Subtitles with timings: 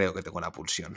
[0.00, 0.96] Creo que tengo la pulsión.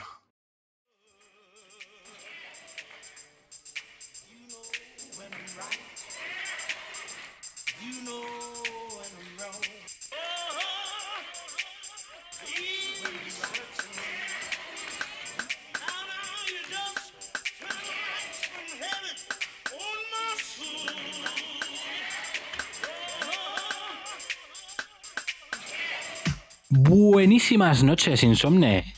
[26.70, 28.93] Buenísimas noches, insomnes.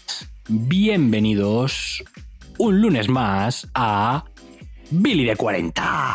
[0.49, 2.05] Bienvenidos
[2.59, 4.25] un lunes más a
[4.91, 6.15] Billy de 40.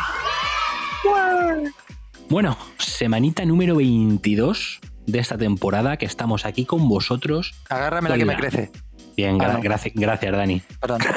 [2.28, 7.52] Bueno, semanita número 22 de esta temporada que estamos aquí con vosotros.
[7.68, 8.70] Agárrame la que me crece.
[9.16, 10.62] Bien, Ah, gra- graci- gracias, Dani.
[10.80, 11.00] Perdón.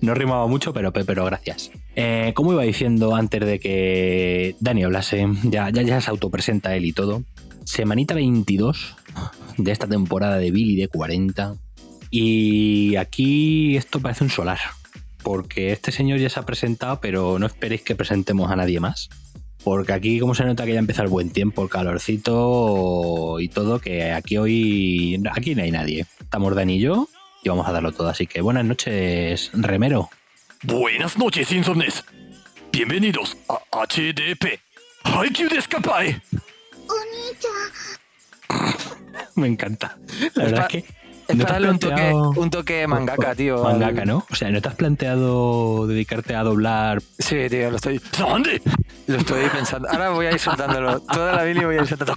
[0.00, 1.70] No rimaba mucho, pero, pero gracias.
[1.96, 6.84] Eh, como iba diciendo antes de que Dani hablase, ya, ya, ya se autopresenta él
[6.84, 7.22] y todo.
[7.64, 8.96] Semanita 22
[9.56, 11.54] de esta temporada de Billy de 40.
[12.16, 14.60] Y aquí esto parece un solar.
[15.24, 19.08] Porque este señor ya se ha presentado, pero no esperéis que presentemos a nadie más.
[19.64, 23.80] Porque aquí, como se nota que ya empieza el buen tiempo, el calorcito y todo,
[23.80, 25.20] que aquí hoy.
[25.32, 26.06] Aquí no hay nadie.
[26.20, 27.08] Estamos Dani y yo
[27.42, 28.08] y vamos a darlo todo.
[28.10, 30.08] Así que buenas noches, Remero.
[30.62, 32.04] Buenas noches, insomnes.
[32.70, 34.60] Bienvenidos a HDP.
[35.02, 36.22] Haikyuu de escape.
[39.34, 39.98] Me encanta.
[40.34, 41.03] La verdad es que.
[41.28, 43.66] Es ¿no para un toque, un toque mangaka, tío.
[43.66, 44.26] al- Mangaka, ¿no?
[44.30, 47.00] O sea, ¿no te has planteado dedicarte a doblar?
[47.18, 48.60] Sí, tío, lo estoy, ¿Dónde?
[49.06, 49.88] lo estoy pensando.
[49.90, 51.00] Ahora voy a ir soltándolo.
[51.12, 52.14] Toda la Billy voy a ir soltando.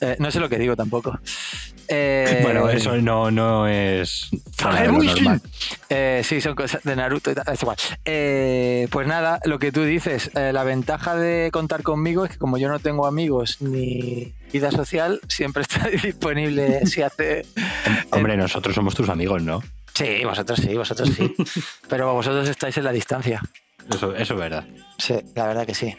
[0.00, 1.16] Eh, no sé lo que digo tampoco.
[1.94, 4.30] Eh, Bueno, eso no, no es.
[4.62, 5.40] normal.
[5.90, 7.44] eh, sí, son cosas de Naruto y tal.
[7.52, 7.76] Es igual.
[8.06, 12.38] Eh, pues nada, lo que tú dices, eh, la ventaja de contar conmigo es que
[12.38, 17.44] como yo no tengo amigos ni vida social, siempre estoy disponible si hace...
[18.10, 19.62] Hombre, nosotros somos tus amigos, ¿no?
[19.94, 21.34] Sí, vosotros sí, vosotros sí.
[21.88, 23.42] Pero vosotros estáis en la distancia.
[23.92, 24.64] Eso, eso es verdad.
[24.96, 25.94] Sí, la verdad que sí.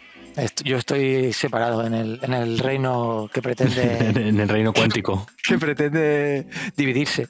[0.63, 5.27] Yo estoy separado en el, en el reino que En, pretende, en el reino cuántico.
[5.43, 7.27] que pretende dividirse.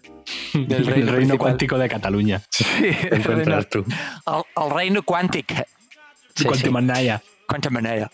[0.54, 1.38] el reino reino, principal.
[1.38, 2.42] cuántico de Cataluña.
[2.50, 3.86] Sí, el reino, encuentras tú.
[4.26, 5.54] al, al reino cuántico.
[5.56, 5.64] Sí,
[6.36, 6.46] sí.
[6.46, 7.22] Cuantimanaya.
[7.48, 8.10] Cuánta manera.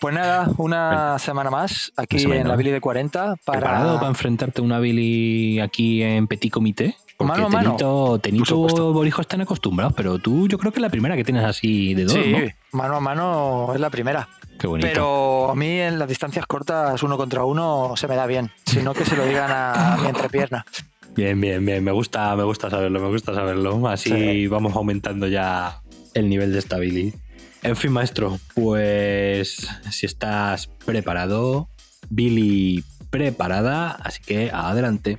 [0.00, 2.56] Pues nada, una semana más aquí semana en la.
[2.56, 3.60] Billy de 40 para...
[3.60, 6.96] ¿Preparado para enfrentarte a una Billy aquí en Petit Comité?
[7.26, 7.70] Porque Mano a mano.
[7.76, 8.92] Tenito, Tenito supuesto.
[8.92, 12.04] Borijo están acostumbrados, pero tú yo creo que es la primera que tienes así de
[12.04, 12.38] dos, Sí, ¿no?
[12.78, 14.28] mano a mano es la primera.
[14.58, 14.86] Qué bonito.
[14.88, 18.50] Pero a mí en las distancias cortas, uno contra uno, se me da bien.
[18.64, 20.64] Sino que se lo digan a mi entrepierna.
[21.14, 21.82] Bien, bien, bien.
[21.82, 23.86] Me gusta, me gusta saberlo, me gusta saberlo.
[23.88, 24.46] Así Sí.
[24.46, 25.80] vamos aumentando ya
[26.14, 27.18] el nivel de estabilidad.
[27.62, 31.68] En fin, maestro, pues si estás preparado,
[32.10, 35.18] Billy preparada, así que adelante.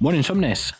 [0.00, 0.74] Bueno, insomnes,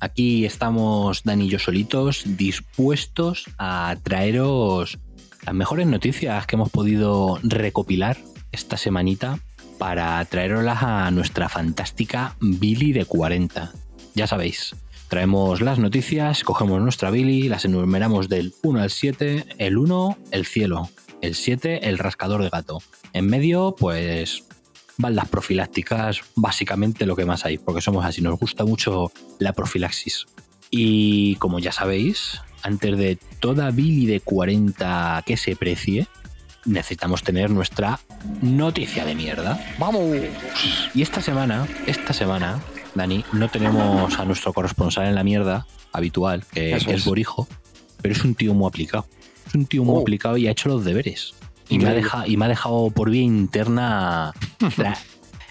[0.00, 4.98] aquí estamos Dani y yo solitos, dispuestos a traeros
[5.44, 8.18] las mejores noticias que hemos podido recopilar
[8.50, 9.38] esta semanita
[9.78, 13.72] para traeroslas a nuestra fantástica Billy de 40.
[14.14, 14.74] Ya sabéis,
[15.08, 20.44] traemos las noticias, cogemos nuestra Billy, las enumeramos del 1 al 7, el 1, el
[20.44, 20.90] cielo,
[21.20, 22.82] el 7, el rascador de gato.
[23.12, 24.44] En medio, pues
[24.98, 30.26] baldas profilácticas, básicamente lo que más hay, porque somos así, nos gusta mucho la profilaxis.
[30.70, 36.06] Y como ya sabéis, antes de toda Billy de 40 que se precie,
[36.64, 38.00] necesitamos tener nuestra
[38.42, 39.64] noticia de mierda.
[39.78, 40.04] ¡Vamos!
[40.94, 42.60] Y esta semana, esta semana,
[42.94, 47.04] Dani, no tenemos a nuestro corresponsal en la mierda habitual, que Eso es.
[47.04, 47.46] Borijo,
[48.02, 49.06] pero es un tío muy aplicado.
[49.46, 50.00] Es un tío muy Oh.
[50.00, 51.34] aplicado y ha hecho los deberes.
[51.68, 54.32] Y me, ha dejado, y me ha dejado por vía interna
[54.76, 54.94] la, la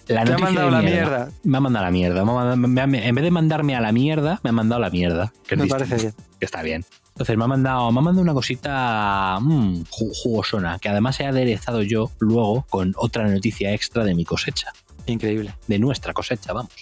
[0.06, 1.18] Te ha noticia mandado de la mierda.
[1.18, 1.32] mierda.
[1.44, 2.26] Me ha mandado a la mierda.
[2.26, 4.82] Me ha mandado- me ha- en vez de mandarme a la mierda, me ha mandado
[4.82, 5.34] a la mierda.
[5.48, 6.16] Que Me distinto, parece bien.
[6.40, 6.86] Que está bien.
[7.10, 11.26] Entonces me ha mandado, me ha mandado una cosita mm, ju- jugosona, que además he
[11.26, 14.74] aderezado yo luego con otra noticia extra de mi cosecha
[15.06, 15.54] Increíble.
[15.68, 16.74] de nuestra cosecha, vamos.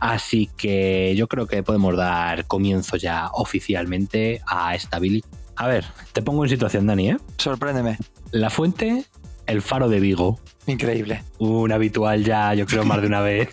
[0.00, 5.24] Así que yo creo que podemos dar comienzo ya oficialmente a esta Billy.
[5.56, 7.16] A ver, te pongo en situación, Dani, ¿eh?
[7.38, 7.98] Sorpréndeme.
[8.32, 9.04] La fuente,
[9.46, 10.40] el faro de Vigo.
[10.66, 11.22] Increíble.
[11.38, 13.48] Un habitual ya, yo creo, más de una vez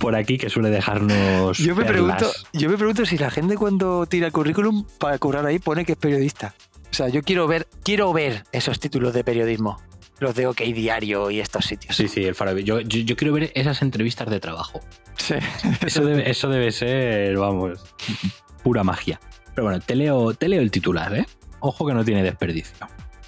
[0.00, 1.58] por aquí que suele dejarnos.
[1.58, 2.16] Yo me, perlas.
[2.18, 5.84] pregunto, yo me pregunto si la gente cuando tira el currículum para currar ahí pone
[5.84, 6.54] que es periodista.
[6.90, 9.80] O sea, yo quiero ver, quiero ver esos títulos de periodismo.
[10.20, 11.96] Los de OK Diario y estos sitios.
[11.96, 12.80] Sí, sí, el faro de Vigo.
[12.80, 14.80] Yo, yo- yo quiero ver esas entrevistas de trabajo.
[15.16, 15.34] Sí.
[15.86, 17.78] Eso debe, eso debe ser, vamos,
[18.62, 19.20] pura magia.
[19.54, 21.26] Pero bueno, te leo, te leo el titular, ¿eh?
[21.60, 22.72] Ojo que no tiene desperdicio.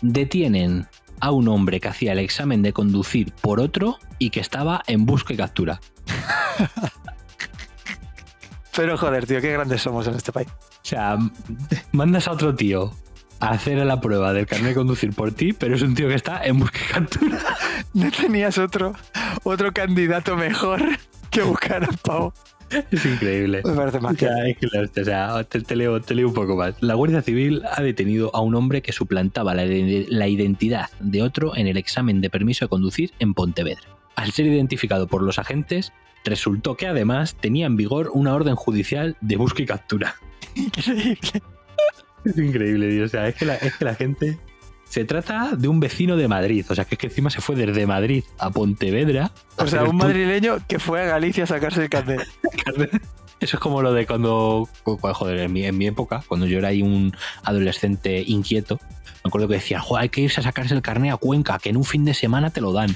[0.06, 0.86] Detienen
[1.20, 5.06] a un hombre que hacía el examen de conducir por otro y que estaba en
[5.06, 5.80] busca y captura.
[8.76, 10.48] Pero joder, tío, qué grandes somos en este país.
[10.50, 11.16] O sea,
[11.92, 12.92] mandas a otro tío
[13.40, 16.14] a hacer la prueba del carnet de conducir por ti, pero es un tío que
[16.16, 17.38] está en busca y captura.
[17.94, 18.94] ¿No tenías otro,
[19.42, 20.82] otro candidato mejor
[21.30, 22.34] que buscar al pavo?
[22.90, 23.62] Es increíble.
[23.64, 24.66] Me parece es que
[25.00, 26.74] o sea, te, te leo, te leo un poco más.
[26.80, 31.56] La Guardia Civil ha detenido a un hombre que suplantaba la, la identidad de otro
[31.56, 33.82] en el examen de permiso de conducir en Pontevedra.
[34.16, 35.92] Al ser identificado por los agentes,
[36.24, 40.16] resultó que además tenía en vigor una orden judicial de busca y captura.
[40.54, 41.18] Increíble.
[42.24, 43.04] Es increíble, tío.
[43.04, 44.38] O sea, es que la, es que la gente.
[44.88, 46.64] Se trata de un vecino de Madrid.
[46.68, 49.32] O sea, que es que encima se fue desde Madrid a Pontevedra.
[49.56, 52.22] O sea, un madrileño que fue a Galicia a sacarse el carnet.
[53.40, 56.46] Eso es como lo de cuando, cu- cu- joder, en mi, en mi época, cuando
[56.46, 58.78] yo era ahí un adolescente inquieto,
[59.24, 61.70] me acuerdo que decían, joder, hay que irse a sacarse el carnet a Cuenca, que
[61.70, 62.94] en un fin de semana te lo dan.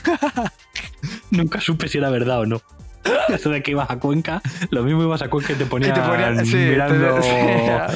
[1.31, 2.62] Nunca supe si era verdad o no.
[3.29, 6.00] Eso de que ibas a Cuenca, lo mismo ibas a Cuenca y te ponían, te
[6.00, 7.87] ponían- sí, te- mirando sí, a,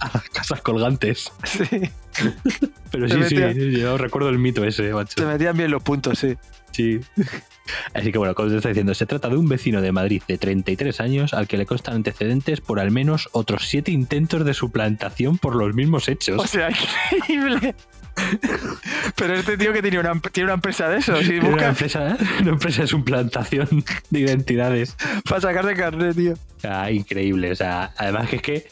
[0.00, 1.32] a casas colgantes.
[1.44, 1.64] Sí,
[2.90, 5.14] Pero sí, sí, metían- yo recuerdo el mito ese, macho.
[5.16, 6.36] te metían bien los puntos, sí.
[6.72, 7.00] Sí.
[7.94, 10.38] Así que bueno, como te está diciendo, se trata de un vecino de Madrid de
[10.38, 15.38] 33 años al que le constan antecedentes por al menos otros siete intentos de suplantación
[15.38, 16.42] por los mismos hechos.
[16.42, 16.68] O sea,
[17.12, 17.74] increíble.
[19.16, 21.68] Pero este tío que tiene una, tiene una empresa de eso, si Era una, busca
[21.68, 24.96] empresa, una empresa de suplantación de identidades.
[25.28, 26.34] para sacarse carnet, tío.
[26.58, 27.52] Sea, increíble.
[27.52, 28.68] O sea, además que es que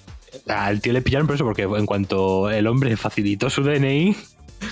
[0.48, 4.16] al tío le pillaron por eso, porque en cuanto el hombre facilitó su DNI,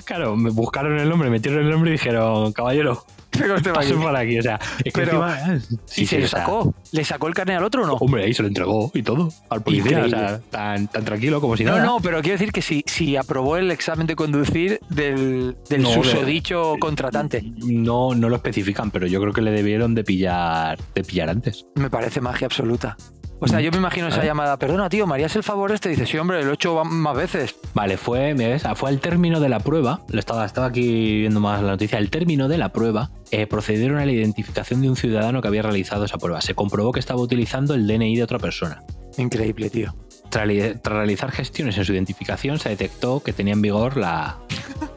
[0.05, 3.93] claro, me buscaron el nombre, metieron el nombre y dijeron, caballero, Pero este va aquí.
[3.93, 4.39] pase por aquí.
[4.39, 6.75] O sea, es que Pero- encima- ah, sí, ¿Y se sí, sea, sacó?
[6.93, 7.95] ¿Le sacó el carnet al otro o no?
[7.95, 10.03] Hombre, ahí se lo entregó y todo al policía.
[10.05, 11.85] O sea, tan, tan tranquilo como si No, nada.
[11.85, 15.89] no, pero quiero decir que si, si aprobó el examen de conducir del, del No,
[15.91, 17.45] de- susodicho contratante.
[17.59, 21.67] No, no lo especifican, pero yo creo que le debieron de pillar, de pillar antes.
[21.77, 22.97] Me parece magia absoluta.
[23.43, 24.27] O sea, yo me imagino esa ver.
[24.27, 25.89] llamada, perdona, tío, ¿me harías el favor este?
[25.89, 27.55] Dice, sí, hombre, lo he hecho más veces.
[27.73, 28.67] Vale, fue, ¿me ves?
[28.67, 30.03] Ah, fue al término de la prueba.
[30.09, 31.97] Lo estaba, estaba aquí viendo más la noticia.
[31.99, 35.63] Al término de la prueba, eh, procedieron a la identificación de un ciudadano que había
[35.63, 36.43] realizado esa prueba.
[36.43, 38.83] Se comprobó que estaba utilizando el DNI de otra persona.
[39.17, 39.95] Increíble, tío.
[40.29, 44.39] Tras, li- tras realizar gestiones en su identificación, se detectó que tenía en vigor la,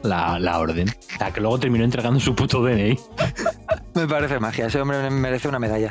[0.02, 0.90] la, la orden.
[0.90, 2.98] O sea, que luego terminó entregando su puto DNI.
[3.94, 4.66] Me parece magia.
[4.66, 5.88] Ese hombre merece una medalla.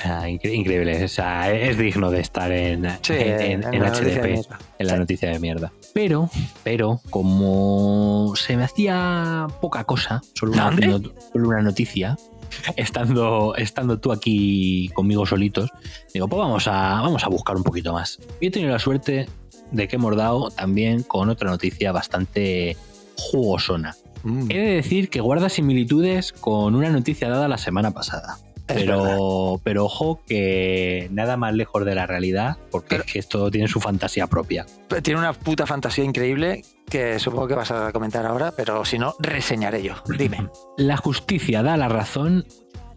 [0.00, 1.04] Sea, increíble.
[1.04, 4.46] O sea, es digno de estar en, Sí, en, HDP,
[4.78, 5.72] en la noticia de mierda.
[5.92, 6.30] Pero,
[6.62, 10.70] pero, como se me hacía poca cosa, solo una,
[11.32, 12.16] solo una noticia,
[12.76, 15.70] estando, estando tú aquí conmigo solitos,
[16.14, 18.18] digo, pues vamos a, vamos a buscar un poquito más.
[18.40, 19.28] Y he tenido la suerte
[19.70, 22.76] de que hemos dado también con otra noticia bastante
[23.16, 23.96] jugosona.
[24.22, 28.38] Mm, He de decir que guarda similitudes con una noticia dada la semana pasada.
[28.74, 33.50] Pero, pero ojo que nada más lejos de la realidad, porque Pero- es que esto
[33.50, 34.66] tiene su fantasía propia.
[35.02, 39.14] Tiene una puta fantasía increíble que supongo que vas a comentar ahora, pero si no,
[39.20, 39.94] reseñaré yo.
[40.18, 40.48] Dime.
[40.76, 42.44] La justicia da la razón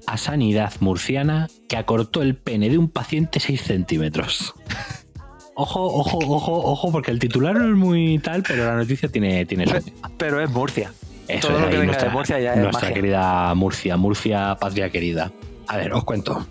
[0.07, 4.53] a Sanidad Murciana que acortó el pene de un paciente 6 centímetros.
[5.55, 9.45] Ojo, ojo, ojo, ojo, porque el titular no es muy tal, pero la noticia tiene,
[9.45, 10.91] tiene su- Pero es Murcia.
[11.27, 12.93] Eso Todo es lo que ahí venga nuestra, de Murcia ya es nuestra magia.
[12.95, 15.31] querida Murcia, Murcia, patria querida.
[15.67, 16.45] A ver, os cuento.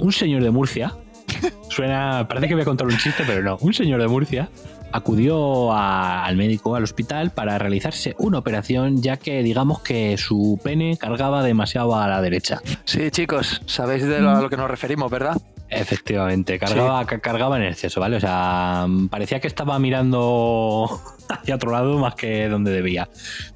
[0.00, 0.92] Un señor de Murcia,
[1.68, 3.56] Suena, parece que voy a contar un chiste, pero no.
[3.60, 4.48] Un señor de Murcia
[4.92, 10.58] acudió a- al médico, al hospital, para realizarse una operación, ya que digamos que su
[10.62, 12.62] pene cargaba demasiado a la derecha.
[12.84, 15.36] Sí, chicos, sabéis de lo, a lo que nos referimos, ¿verdad?
[15.68, 18.16] Efectivamente, cargaba, ca- cargaba en exceso, ¿vale?
[18.16, 20.88] O sea, mm, parecía que estaba mirando
[21.28, 23.08] hacia otro lado más que donde debía.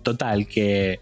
[0.02, 1.00] Total, que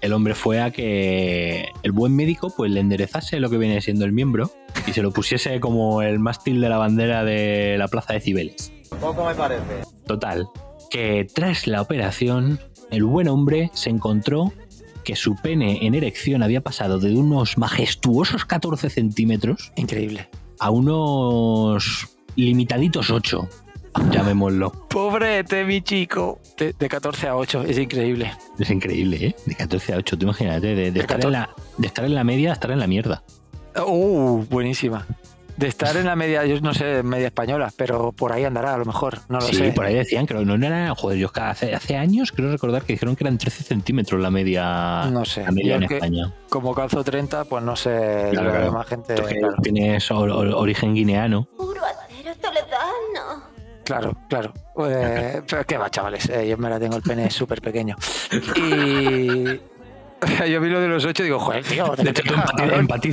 [0.00, 4.04] el hombre fue a que el buen médico pues le enderezase lo que viene siendo
[4.04, 4.50] el miembro
[4.86, 8.72] y se lo pusiese como el mástil de la bandera de la plaza de Cibeles.
[9.00, 9.82] Poco me parece.
[10.06, 10.48] Total,
[10.90, 12.58] que tras la operación,
[12.90, 14.52] el buen hombre se encontró
[15.04, 20.28] que su pene en erección había pasado de unos majestuosos 14 centímetros Increíble.
[20.58, 23.48] a unos limitaditos 8,
[24.10, 24.70] llamémoslo.
[24.88, 26.40] Pobrete, mi chico.
[26.56, 28.32] De, de 14 a 8, es increíble.
[28.58, 29.36] Es increíble, ¿eh?
[29.46, 32.14] De 14 a 8, tú imagínate, de, de De estar en la, de estar en
[32.14, 33.22] la media a estar en la mierda.
[33.86, 35.06] Uh, buenísima.
[35.56, 38.78] De estar en la media, yo no sé, media española, pero por ahí andará a
[38.78, 39.72] lo mejor, no lo sí, sé.
[39.72, 40.94] por ahí decían que no, no era.
[40.94, 45.04] Joder, yo hace, hace años creo recordar que dijeron que eran 13 centímetros la media,
[45.10, 45.42] No sé.
[45.42, 46.32] la media en que España.
[46.48, 47.90] como calzo 30, pues no sé
[48.30, 48.64] Claro, la claro.
[48.64, 49.14] demás gente.
[49.16, 51.46] Claro, tienes or- or- origen guineano.
[51.58, 53.49] Puro acero toledano.
[53.84, 54.16] Claro.
[54.28, 54.52] claro.
[54.88, 56.28] Eh, pero qué va, chavales.
[56.30, 57.96] eh, yo me la tengo el pene súper pequeño.
[58.56, 59.60] Y.
[60.50, 62.62] Yo vi lo de los 8 y digo, joder, tío, ¿de qué te Tú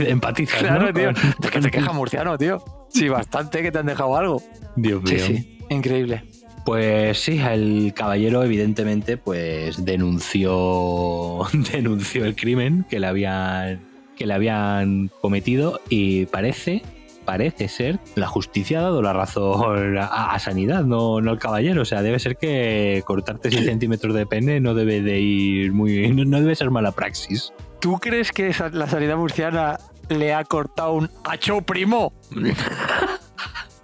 [0.10, 0.94] empatizas, Claro, ¿no?
[0.94, 1.12] tío.
[1.40, 2.62] ¿De qué te quejas, murciano, tío?
[2.90, 4.42] Sí, bastante que te han dejado algo.
[4.76, 5.18] Dios mío.
[5.18, 5.60] Sí, sí.
[5.70, 6.26] Increíble.
[6.66, 13.80] Pues sí, el caballero evidentemente pues denunció denunció el crimen que le habían
[14.18, 16.82] que le habían cometido y parece
[17.28, 21.82] parece ser la justicia ha dado la razón a, a sanidad, no, no al caballero.
[21.82, 26.10] O sea, debe ser que cortarte 6 centímetros de pene no debe de ir muy.
[26.10, 27.52] no, no debe ser mala praxis.
[27.82, 32.14] ¿Tú crees que la sanidad murciana le ha cortado un hacho primo?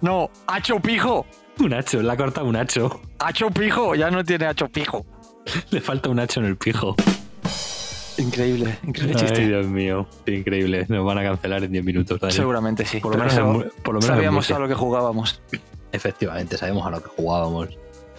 [0.01, 1.25] No, hacho pijo.
[1.61, 2.99] Un hacho, le ha cortado un hacho.
[3.19, 5.05] Hacho pijo, ya no tiene hacho pijo.
[5.71, 6.93] Le falta un hacho en el pijo.
[8.17, 9.47] Increíble, increíble Ay, chiste.
[9.47, 10.07] Dios mío.
[10.25, 10.85] Increíble.
[10.89, 12.19] Nos van a cancelar en 10 minutos.
[12.33, 12.99] Seguramente sí.
[12.99, 15.41] Por lo menos, en eso Mu- por lo menos en sabíamos a lo que jugábamos.
[15.91, 17.69] Efectivamente, sabemos a lo que jugábamos.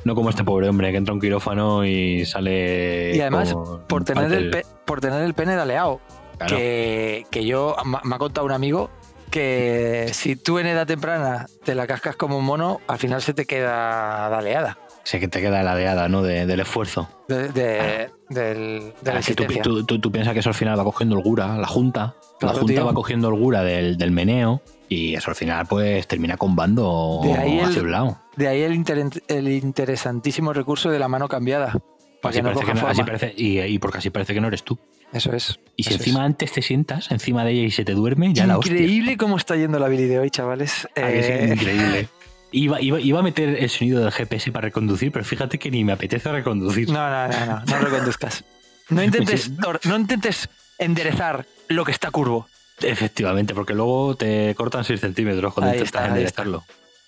[0.04, 3.14] No como este pobre hombre que entra a un quirófano y sale.
[3.16, 3.54] Y además,
[3.88, 6.00] por tener, el pe- por tener el pene daleado.
[6.38, 6.56] Claro.
[6.56, 8.90] Que, que yo, me ha contado un amigo
[9.30, 13.34] que si tú en edad temprana te la cascas como un mono, al final se
[13.34, 14.78] te queda daleada.
[15.04, 16.22] Sea, que te queda ladeada, ¿no?
[16.22, 17.08] De- del esfuerzo.
[17.28, 20.54] De, de- del- de la Ah, que tú, tú- tú- tú piensas que eso al
[20.54, 22.14] final va cogiendo holgura, la junta.
[22.40, 22.86] Claro, la junta tío.
[22.86, 27.64] va cogiendo holgura del, del meneo y eso al final pues termina De ahí el-
[27.66, 28.18] hacia un lado.
[28.36, 31.78] De ahí el, inter- el interesantísimo recurso de la mano cambiada.
[32.22, 33.06] Así no parece que coja no- así forma.
[33.18, 34.78] parece- y, y porque así parece que no eres tú.
[35.12, 35.60] Eso es.
[35.76, 36.26] Y si encima es.
[36.26, 38.72] antes te sientas encima de ella y se te duerme, ya la hostia.
[38.72, 40.88] Increíble cómo está yendo la Billy de hoy, chavales.
[40.96, 42.08] Ah, sí, Eh, increíble.
[42.56, 45.82] Iba, iba, iba a meter el sonido del GPS para reconducir, pero fíjate que ni
[45.82, 46.88] me apetece reconducir.
[46.88, 48.44] No, no, no, no, no reconduzcas.
[48.90, 49.50] No intentes,
[49.84, 52.46] no intentes enderezar lo que está curvo.
[52.80, 56.64] Efectivamente, porque luego te cortan 6 centímetros cuando Ahí intentas está, enderezarlo.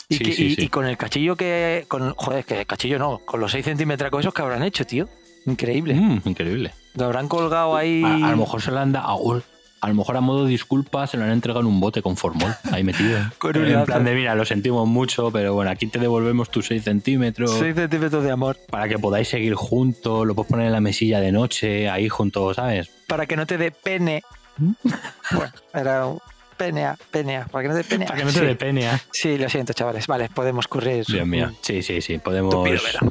[0.09, 0.63] Y, Sí, que- sí, y- sí.
[0.65, 1.85] y con el cachillo que.
[1.89, 5.09] Con, joder, que cachillo no, con los 6 centímetros esos que habrán hecho, tío.
[5.47, 5.95] Increíble.
[5.95, 6.73] Mm, increíble.
[6.95, 8.03] Lo habrán colgado ahí.
[8.05, 9.43] A, a lo mejor se lo han dado.
[9.81, 12.17] A lo mejor a modo de disculpa se lo han entregado en un bote con
[12.17, 13.19] formol ahí metido.
[13.39, 16.67] Con un en plan de, mira, lo sentimos mucho, pero bueno, aquí te devolvemos tus
[16.67, 18.57] 6 centímetros 6 centímetros de amor.
[18.71, 20.27] para que podáis seguir juntos.
[20.27, 22.89] Lo puedes poner en la mesilla de noche, ahí juntos, ¿sabes?
[23.07, 24.23] Para que no te dé pene.
[25.33, 26.19] bueno, era un.
[26.57, 27.45] Penea, penea.
[27.51, 28.07] Para que no te dé penea.
[28.09, 28.45] Para que no te Sí.
[28.47, 28.99] dé pena.
[29.13, 30.07] Sí, lo siento, chavales.
[30.07, 31.05] Vale, podemos correr.
[31.05, 31.53] Dios mío.
[31.61, 32.17] Sí, sí, sí.
[32.17, 32.55] Podemos.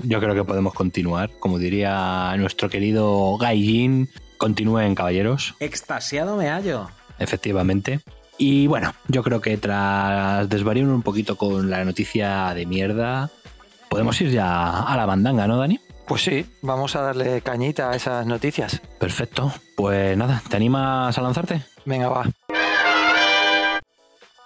[0.02, 1.30] Yo creo que podemos continuar.
[1.40, 5.56] Como diría nuestro querido Gaijin, continúen, caballeros.
[5.60, 6.90] Extasiado me hallo.
[7.20, 8.02] Efectivamente.
[8.38, 13.30] Y bueno, yo creo que tras desvariar un poquito con la noticia de mierda,
[13.90, 15.80] podemos ir ya a la bandanga, ¿no, Dani?
[16.08, 18.82] Pues sí, vamos a darle cañita a esas noticias.
[19.00, 19.52] Perfecto.
[19.76, 21.64] Pues nada, ¿te animas a lanzarte?
[21.86, 22.26] Venga, va.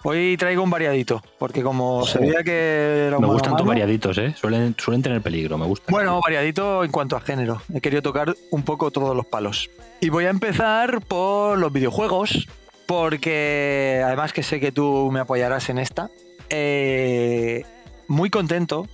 [0.02, 3.68] Hoy traigo un variadito, porque como sabía que era un Me mano gustan tus mano-
[3.68, 4.34] variaditos, ¿eh?
[4.38, 5.86] Suelen, suelen tener peligro, me gusta.
[5.90, 7.60] Bueno, variadito en cuanto a género.
[7.74, 9.68] He querido tocar un poco todos los palos.
[10.00, 12.48] Y voy a empezar por los videojuegos,
[12.86, 16.08] porque además que sé que tú me apoyarás en esta.
[16.48, 17.64] eh,
[18.08, 18.88] muy contento,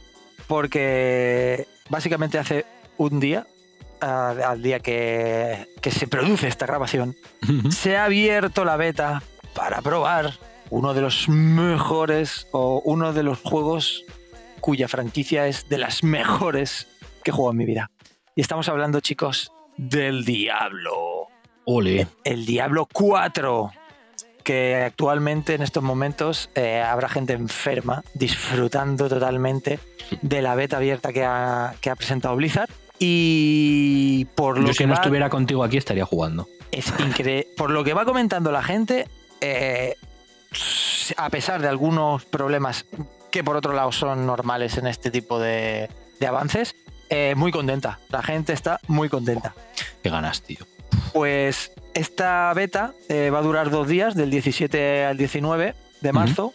[0.47, 2.67] porque básicamente hace
[2.99, 3.47] un día,
[4.01, 7.17] al día que, que se produce esta grabación,
[7.71, 9.23] se ha abierto la beta
[9.55, 10.33] para probar
[10.71, 14.05] uno de los mejores o uno de los juegos
[14.61, 16.89] cuya franquicia es de las mejores
[17.23, 17.91] que he jugado en mi vida.
[18.35, 21.29] Y estamos hablando, chicos, del Diablo.
[21.65, 22.07] Ole.
[22.25, 23.71] El Diablo 4.
[24.45, 29.81] que actualmente en estos momentos eh, habrá gente enferma disfrutando totalmente
[30.23, 32.71] de la beta abierta que ha, que ha presentado Blizzard.
[32.99, 36.49] Y por lo Yo que si no estuviera contigo aquí estaría jugando.
[36.71, 37.49] es increíble.
[37.57, 39.09] Por lo que va comentando la gente,
[39.41, 39.97] eh,
[41.17, 42.87] a pesar de algunos problemas
[43.31, 46.75] que por otro lado son normales en este tipo de, de avances,
[47.09, 47.99] eh, muy contenta.
[48.09, 49.55] La gente está muy contenta.
[50.03, 50.59] Qué ganas, tío.
[51.13, 56.53] Pues esta beta eh, va a durar dos días, del 17 al 19 de marzo,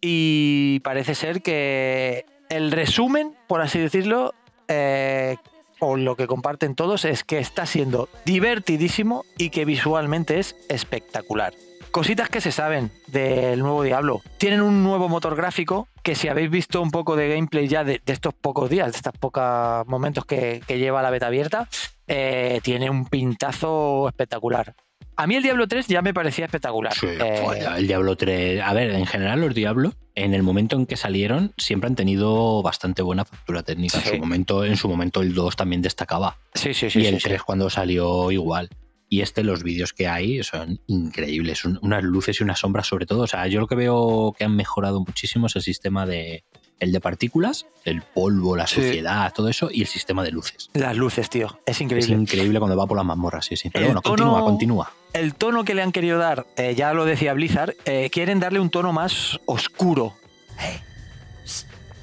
[0.00, 4.34] y parece ser que el resumen, por así decirlo,
[4.68, 5.36] eh,
[5.80, 11.52] o lo que comparten todos, es que está siendo divertidísimo y que visualmente es espectacular.
[11.90, 14.22] Cositas que se saben del nuevo Diablo.
[14.36, 18.00] Tienen un nuevo motor gráfico que si habéis visto un poco de gameplay ya de,
[18.04, 21.68] de estos pocos días, de estos pocos momentos que, que lleva la beta abierta,
[22.06, 24.74] eh, tiene un pintazo espectacular.
[25.16, 26.92] A mí el Diablo 3 ya me parecía espectacular.
[27.02, 27.44] Eh,
[27.76, 28.62] el Diablo 3.
[28.62, 32.62] A ver, en general, los Diablos, en el momento en que salieron, siempre han tenido
[32.62, 33.98] bastante buena factura técnica.
[33.98, 36.36] En, su momento, en su momento, el 2 también destacaba.
[36.54, 37.00] sí, sí, sí.
[37.00, 37.28] y el sí.
[37.28, 38.70] 3 cuando salió igual.
[39.10, 41.58] Y este, los vídeos que hay son increíbles.
[41.60, 43.22] Son unas luces y unas sombras, sobre todo.
[43.22, 46.44] O sea, yo lo que veo que han mejorado muchísimo es el sistema de.
[46.80, 48.76] El de partículas, el polvo, la Sí.
[48.76, 50.70] suciedad, todo eso, y el sistema de luces.
[50.74, 51.58] Las luces, tío.
[51.66, 52.14] Es Es increíble.
[52.14, 53.68] increíble cuando va por las mazmorras, sí, sí.
[53.68, 54.92] Pero El bueno, continúa, tono- continúa.
[55.12, 58.60] el tono que le han querido dar, eh, ya lo decía Blizzard, eh, quieren darle
[58.60, 60.14] un tono más oscuro.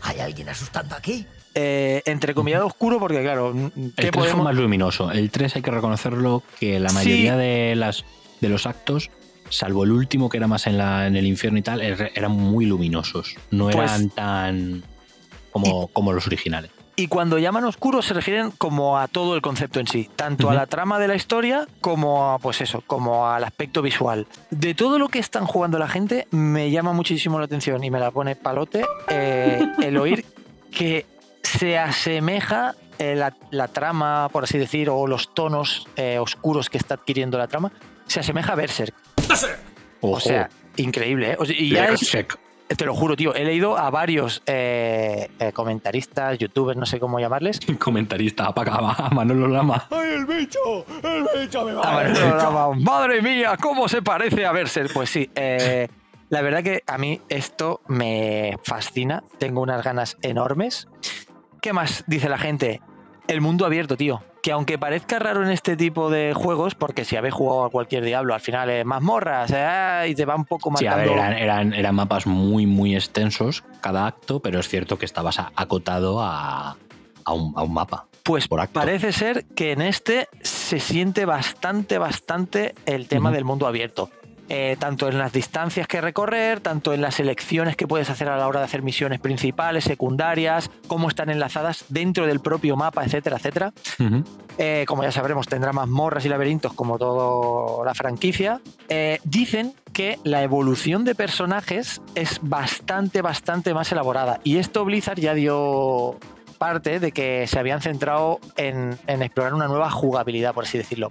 [0.02, 1.26] ¿Hay alguien asustando aquí?
[1.58, 5.10] Eh, entre comillas oscuro, porque claro, ¿qué El 3 podemos- fue más luminoso.
[5.12, 6.96] El 3 hay que reconocerlo que la Sí.
[6.96, 8.04] mayoría de, las,
[8.42, 9.10] de los actos,
[9.50, 12.32] salvo el último que era más en, la, en el infierno y tal, er- eran
[12.34, 13.36] muy luminosos.
[13.52, 14.84] No Pues- eran tan
[15.52, 16.72] como, como los originales.
[16.98, 20.54] Y cuando llaman oscuro se refieren como a todo el concepto en sí, tanto a
[20.54, 24.28] la trama de la historia como a, pues eso, como al aspecto visual.
[24.50, 28.00] De todo lo que están jugando la gente, me llama muchísimo la atención y me
[28.00, 30.24] la pone palote eh, el oír
[30.72, 31.06] que
[31.46, 36.78] se asemeja eh, la, la trama, por así decir, o los tonos eh, oscuros que
[36.78, 37.72] está adquiriendo la trama,
[38.08, 38.96] se asemeja a Berserk.
[40.02, 41.36] O sea, increíble, ¿eh?
[41.40, 42.40] O sea, y ya es, Berserk.
[42.68, 47.20] te lo juro, tío, he leído a varios eh, eh, comentaristas, youtubers, no sé cómo
[47.20, 47.60] llamarles.
[47.80, 49.88] Comentarista, apaga, Manolo Lama.
[49.90, 49.96] A
[51.92, 54.94] Manolo Lama, Madre mía, ¿cómo se parece a Berserk?
[54.94, 55.88] Pues sí, eh,
[56.30, 60.88] la verdad que a mí esto me fascina, tengo unas ganas enormes.
[61.66, 62.80] ¿Qué más dice la gente?
[63.28, 64.22] El mundo abierto, tío.
[64.44, 68.06] Que aunque parezca raro en este tipo de juegos, porque si habéis jugado a cualquier
[68.06, 71.34] diablo, al final es mazmorras eh, y te va un poco Sí, a ver, eran,
[71.34, 76.78] eran, eran mapas muy, muy extensos cada acto, pero es cierto que estabas acotado a,
[77.24, 78.06] a un, a un mapa.
[78.22, 78.80] Pues por acto.
[78.80, 84.12] parece ser que en este se siente bastante, bastante el tema del mundo abierto.
[84.48, 88.38] Eh, tanto en las distancias que recorrer, tanto en las elecciones que puedes hacer a
[88.38, 93.38] la hora de hacer misiones principales, secundarias, cómo están enlazadas dentro del propio mapa, etcétera,
[93.38, 93.74] etcétera.
[94.58, 98.62] Eh, como ya sabremos, tendrá mazmorras y laberintos como toda la franquicia.
[98.88, 104.40] Eh, dicen que la evolución de personajes es bastante, bastante más elaborada.
[104.44, 106.18] Y esto Blizzard ya dio
[106.74, 111.10] de que se habían centrado en, en explorar una nueva jugabilidad, por así decirlo.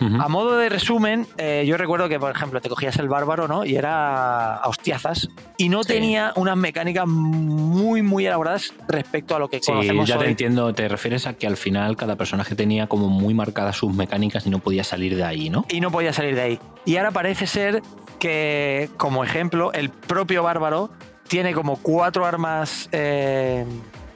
[0.00, 3.64] A modo de resumen, eh, yo recuerdo que, por ejemplo, te cogías el bárbaro, ¿no?
[3.64, 5.28] Y era a hostiazas.
[5.56, 5.94] Y no Sí.
[5.94, 10.74] tenía unas mecánicas muy, muy elaboradas respecto a lo que Sí, conocemos ya te entiendo.
[10.74, 14.50] Te refieres a que al final cada personaje tenía como muy marcadas sus mecánicas y
[14.50, 15.64] no podía salir de ahí, ¿no?
[15.68, 16.60] y no podía salir de ahí.
[16.84, 17.82] Y ahora parece ser
[18.18, 20.90] que, como ejemplo, el propio bárbaro
[21.28, 23.64] tiene como cuatro armas, eh,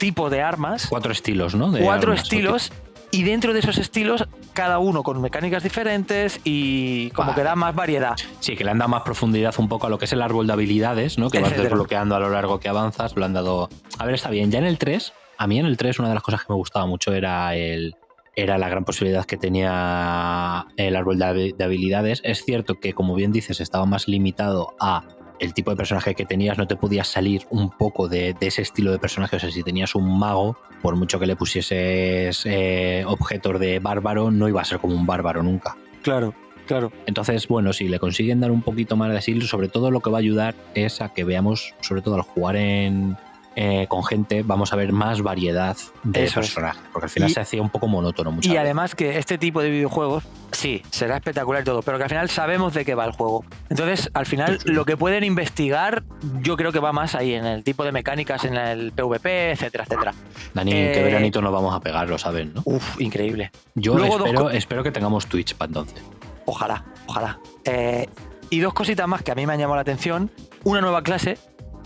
[0.00, 1.70] tipo de armas, Cuatro estilos, ¿no?
[1.70, 2.72] De cuatro armas, estilos,
[3.12, 7.40] y dentro de esos estilos, cada uno con mecánicas diferentes y como Vale.
[7.40, 8.16] que da más variedad.
[8.40, 10.46] Sí, que le han dado más profundidad un poco a lo que es el árbol
[10.46, 11.28] de habilidades, ¿no?
[11.28, 13.14] Que vas desbloqueando a lo largo que avanzas.
[13.14, 13.68] Lo han dado.
[13.98, 14.50] A ver, está bien.
[14.50, 16.56] Ya en el 3, a mí en el 3, una de las cosas que me
[16.56, 17.94] gustaba mucho era el.
[18.36, 22.22] Era la gran posibilidad que tenía el árbol de habilidades.
[22.24, 25.02] Es cierto que, como bien dices, estaba más limitado a
[25.40, 28.62] el tipo de personaje que tenías, no te podías salir un poco de, de ese
[28.62, 29.36] estilo de personaje.
[29.36, 34.30] O sea, si tenías un mago, por mucho que le pusieses eh, objetos de bárbaro,
[34.30, 35.76] no iba a ser como un bárbaro nunca.
[36.02, 36.34] Claro,
[36.66, 36.92] claro.
[37.06, 40.10] Entonces, bueno, si le consiguen dar un poquito más de asilo, sobre todo lo que
[40.10, 43.16] va a ayudar es a que veamos, sobre todo al jugar en,
[43.62, 46.46] eh, con gente, vamos a ver más variedad de Eso es.
[46.46, 46.80] personajes.
[46.94, 48.60] Porque al final Y- se hacía un poco monótono muchas Y veces.
[48.64, 52.30] además que este tipo de videojuegos, sí, será espectacular y todo, pero que al final
[52.30, 53.44] sabemos de qué va el juego.
[53.68, 54.72] Entonces, al final, Sí, sí.
[54.72, 56.04] lo que pueden investigar,
[56.40, 59.84] yo creo que va más ahí, en el tipo de mecánicas, en el PvP, etcétera,
[59.84, 60.14] etcétera.
[60.54, 62.62] Dani, eh, qué veranito nos vamos a pegar, lo saben, ¿no?
[62.64, 63.50] Uf, increíble.
[63.74, 66.02] Yo luego espero, espero que tengamos Twitch para entonces.
[66.46, 67.38] Ojalá, ojalá.
[67.64, 68.08] Eh,
[68.48, 70.30] Y dos cositas más que a mí me han llamado la atención.
[70.64, 71.36] Una nueva clase,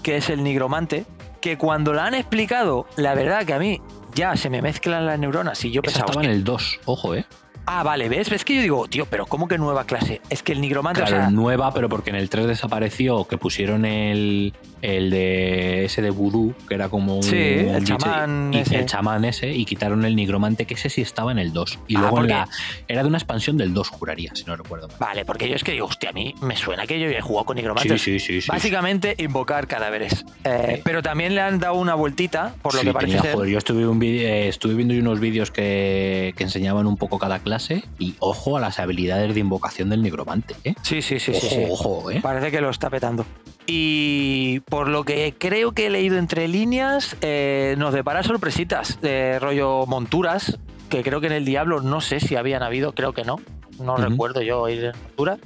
[0.03, 1.05] que es el nigromante,
[1.45, 3.79] que cuando la han explicado, la verdad que a mí
[4.15, 7.15] ya se me mezclan las neuronas y yo Esa pensaba, estaba en el 2, ojo,
[7.15, 7.27] ¿eh?
[7.67, 8.31] ah, vale, ¿ves?
[8.31, 10.23] ¿Ves que yo digo, tío, pero ¿cómo que nueva clase?
[10.31, 13.37] Es que el nigromante, Claro, o sea, nueva, pero porque en el 3 desapareció, que
[13.37, 14.55] pusieron el,
[14.85, 18.77] el de ese de vudú, que era como un, Sí, el un chamán y, ese.
[18.77, 21.79] el chamán ese, y quitaron el nigromante, que ese sí estaba en el 2.
[21.89, 22.49] Y Ah, luego en la,
[22.87, 24.97] era de una expansión del 2, juraría, si no recuerdo mal.
[25.01, 27.47] Vale, porque yo es que digo, hostia, a mí me suena que yo he jugado
[27.47, 28.01] con nigromantes.
[28.03, 28.49] sí, sí, sí.
[28.49, 30.25] Básicamente invocar cadáveres.
[30.45, 30.81] Eh, Sí.
[30.85, 33.35] Pero también le han dado una vueltita, por lo Sí, que parece tenía- ser.
[33.35, 37.39] joder, yo estuve, un eh, estuve viendo unos vídeos que, que enseñaban un poco cada
[37.39, 40.75] clase y ojo a las habilidades de invocación del nigromante, ¿eh?
[40.83, 41.65] Sí, sí, sí, ojo, sí.
[41.71, 42.21] ojo, ¿eh?
[42.23, 43.25] Parece que lo está petando.
[43.67, 49.39] Y por lo que creo que he leído entre líneas, eh, nos depara sorpresitas de
[49.39, 50.59] rollo monturas,
[50.91, 53.41] que creo que en el Diablo no sé si habían habido, creo que no.
[53.79, 55.39] No recuerdo yo ir en montura.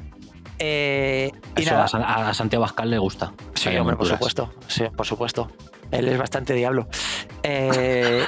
[0.59, 3.33] Eh, y Eso nada, a, San- a Santiago Abascal le gusta.
[3.55, 4.53] Sí, hombre, por supuesto.
[4.67, 5.51] Sí, por supuesto.
[5.93, 6.89] Él es bastante diablo.
[7.45, 8.25] Eh,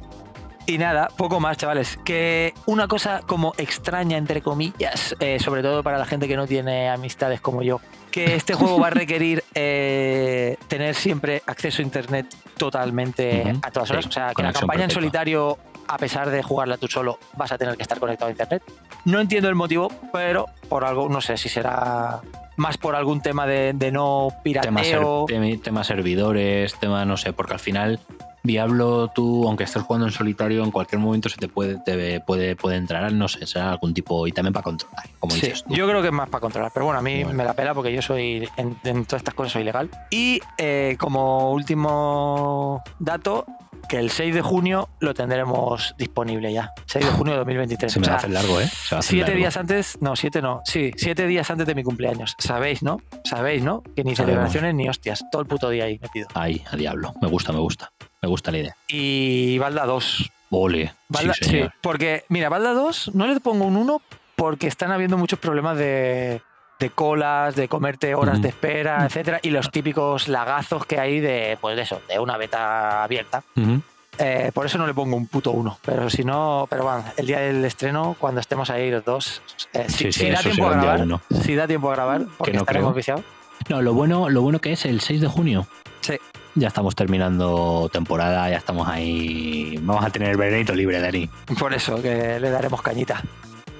[0.66, 1.98] y nada, poco más, chavales.
[2.04, 6.46] Que una cosa como extraña, entre comillas, eh, sobre todo para la gente que no
[6.46, 7.80] tiene amistades como yo,
[8.26, 12.26] que este juego va a requerir eh, tener siempre acceso a internet
[12.56, 14.06] totalmente a todas sí, horas.
[14.06, 17.58] o sea, que la campaña en solitario, a pesar de jugarla tú solo, vas a
[17.58, 18.62] tener que estar conectado a internet.
[19.04, 22.20] No entiendo el motivo, pero por algo, no sé si será
[22.56, 25.26] más por algún tema de, de no Tema, ser- pirateo.
[25.62, 28.00] tema servidores, tema no sé, porque al final
[28.42, 32.56] Diablo tú, aunque estés jugando en solitario, en cualquier momento se te puede, te puede,
[32.56, 35.74] puede entrar, no sé, será algún tipo, y también para controlar, como Sí, dices tú.
[35.74, 37.36] yo creo que es más para controlar, pero bueno, a mí Bueno.
[37.36, 39.90] me la pela porque yo soy, en, en todas estas cosas soy legal.
[40.10, 43.44] Y eh, como último dato,
[43.88, 46.72] que el 6 de junio lo tendremos disponible ya.
[46.86, 47.92] 6 de junio de 2023.
[47.92, 48.66] Se me O va a hacer largo, ¿eh?
[48.66, 49.38] Se va a hacer Siete largo.
[49.38, 52.34] días antes, no, siete no, sí, siete días antes de mi cumpleaños.
[52.38, 53.00] Sabéis, ¿no?
[53.24, 53.82] Sabéis, ¿no?
[53.96, 54.16] Que ni Sabemos.
[54.52, 56.28] celebraciones ni hostias, todo el puto día ahí metido.
[56.34, 57.90] Ay, a Diablo, me gusta, me gusta.
[58.22, 58.76] Me gusta la idea.
[58.88, 60.30] Y Balda 2.
[60.50, 61.72] Ole, Balda, sí, señor.
[61.82, 64.00] porque, mira, Balda 2 no le pongo un 1
[64.34, 66.40] porque están habiendo muchos problemas de,
[66.80, 71.58] de colas, de comerte horas de espera, etcétera, y los típicos lagazos que hay de,
[71.60, 73.42] pues de eso, de una beta abierta.
[74.20, 75.78] Eh, por eso no le pongo un puto 1.
[75.84, 79.42] Pero si no, pero bueno, el día del estreno, cuando estemos ahí los dos,
[79.74, 81.20] eh, si, Sí, sí, si da tiempo a grabar, uno.
[81.44, 82.96] si da tiempo a grabar, porque no estaremos creo.
[82.96, 83.24] viciados.
[83.68, 85.66] No, lo bueno, lo bueno que es el 6 de junio.
[86.00, 86.14] Sí.
[86.58, 89.78] Ya estamos terminando temporada, ya estamos ahí.
[89.82, 91.28] Vamos a tener el veranito libre, Dani.
[91.58, 93.22] Por eso, que le daremos cañita.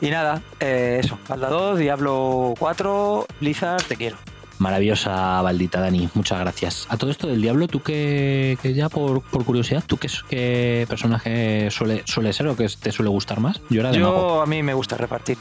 [0.00, 4.16] Y nada, eh, eso, Balda 2, Diablo 4, Blizzard, te quiero.
[4.58, 6.08] Maravillosa baldita, Dani.
[6.14, 6.86] Muchas gracias.
[6.88, 10.86] A todo esto del diablo, tú que, que ya por, por curiosidad, ¿tú qué, qué
[10.88, 13.60] personaje suele, suele ser o que te suele gustar más?
[13.70, 14.16] Yo era de mago.
[14.16, 15.38] Yo, a mí me gusta repartir.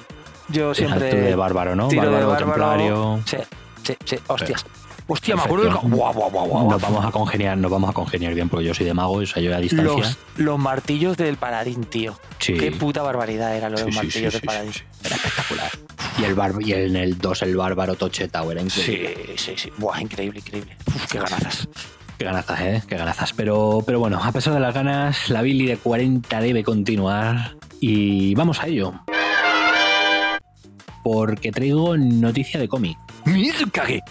[0.50, 1.14] Yo siempre.
[1.14, 1.88] de bárbaro, ¿no?
[1.88, 2.54] tiro de Bárbaro, bárbaro.
[2.54, 3.20] templario.
[3.26, 3.38] Sí,
[3.84, 4.66] sí, sí, hostias.
[5.10, 5.74] Hostia, me acuerdo del.
[5.74, 6.70] Guau, guau, guau, guau.
[6.70, 9.26] Nos vamos a congeniar, nos vamos a congeniar bien, porque yo soy de mago, o
[9.26, 9.96] sea, yo a distancia.
[9.96, 12.20] Los, los martillos del paladín, tío.
[12.40, 12.54] Sí.
[12.54, 14.74] Qué puta barbaridad era lo de Sí, los sí, martillos sí, del paladín.
[15.04, 15.72] Era espectacular.
[16.20, 19.16] Y el bar y en el 2 el bárbaro Tocheta, era increíble.
[19.28, 19.72] Sí, sí, sí.
[19.78, 20.76] Buah, increíble, increíble.
[20.88, 21.70] Uf, qué ganazas.
[22.18, 22.84] Qué ganazas, ¿eh?
[22.88, 23.34] Qué ganazas.
[23.34, 27.56] Pero, pero bueno, a pesar de las ganas, la Billy de 40 debe continuar.
[27.80, 28.94] Y vamos a ello.
[31.04, 32.98] Porque traigo noticia de cómic.
[33.26, 34.02] Mizukage.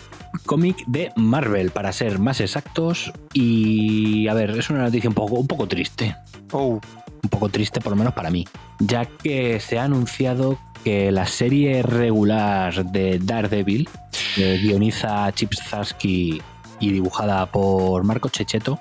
[0.44, 3.12] Cómic de Marvel, para ser más exactos.
[3.32, 6.16] Y a ver, es una noticia un poco, un poco triste.
[6.52, 6.80] Oh,
[7.22, 8.46] Un poco triste, por lo menos para mí.
[8.78, 13.88] Ya que se ha anunciado que la serie regular de Daredevil,
[14.36, 16.40] que guioniza Chip Zdarsky
[16.78, 18.80] y dibujada por Marco Checheto,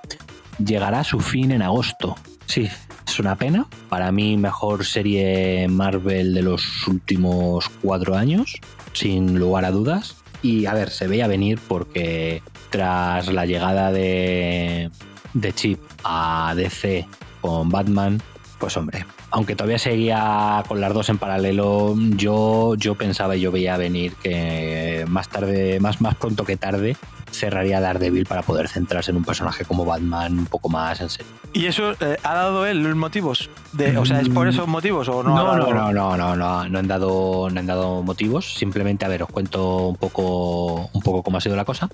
[0.63, 2.15] llegará a su fin en agosto.
[2.46, 2.70] Sí,
[3.08, 3.65] es una pena.
[3.89, 8.60] Para mí, mejor serie Marvel de los últimos cuatro años,
[8.94, 10.18] sin lugar a dudas.
[10.41, 14.89] Y a ver, se veía venir porque tras la llegada de,
[15.34, 17.08] de Chip a DC
[17.41, 18.21] con Batman,
[18.60, 23.52] pues hombre, aunque todavía seguía con las dos en paralelo, yo, yo pensaba y yo
[23.52, 26.95] veía venir que más tarde, más, más pronto que tarde,
[27.36, 31.32] cerraría Daredevil para poder centrarse en un personaje como Batman un poco más en serio.
[31.54, 33.50] ¿Y eso eh, ha dado él los motivos?
[33.74, 35.36] De, o sea, ¿es por esos motivos o no?
[35.38, 38.54] ha No, dado- no, no, no, no, no, han dado, no han dado motivos.
[38.56, 41.89] Simplemente, a ver, os cuento un poco, un poco cómo ha sido la cosa.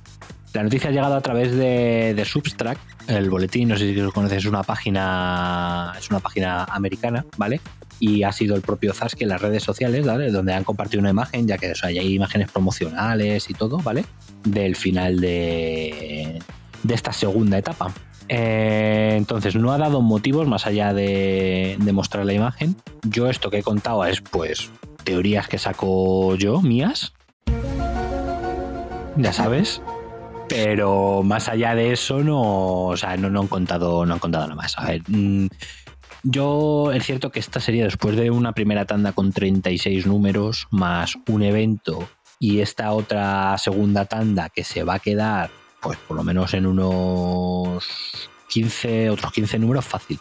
[0.53, 4.11] La noticia ha llegado a través de, de Substract, el boletín, no sé si lo
[4.11, 7.61] conoces, es una página, es una página americana, ¿vale?
[8.01, 10.31] Y ha sido el propio Zask en las redes sociales, ¿vale?
[10.31, 14.03] Donde han compartido una imagen, ya que hay imágenes promocionales y todo, ¿vale?
[14.43, 16.41] Del final de,
[16.83, 17.93] de esta segunda etapa.
[18.27, 22.75] Eh, entonces, no ha dado motivos más allá de, de mostrar la imagen.
[23.03, 24.71] Yo esto que he contado es, pues,
[25.03, 27.13] teorías que saco yo, mías.
[29.15, 29.81] ya sabes.
[30.47, 34.45] Pero más allá de eso, no, o sea, no, no han contado, no han contado
[34.45, 34.77] nada más.
[34.77, 35.47] A ver, mm,
[36.23, 41.17] yo es cierto que esta serie, después de una primera tanda con 36 números, más
[41.27, 42.07] un evento,
[42.39, 46.65] y esta otra segunda tanda que se va a quedar, pues por lo menos en
[46.65, 50.19] unos 15, otros 15 números fácil.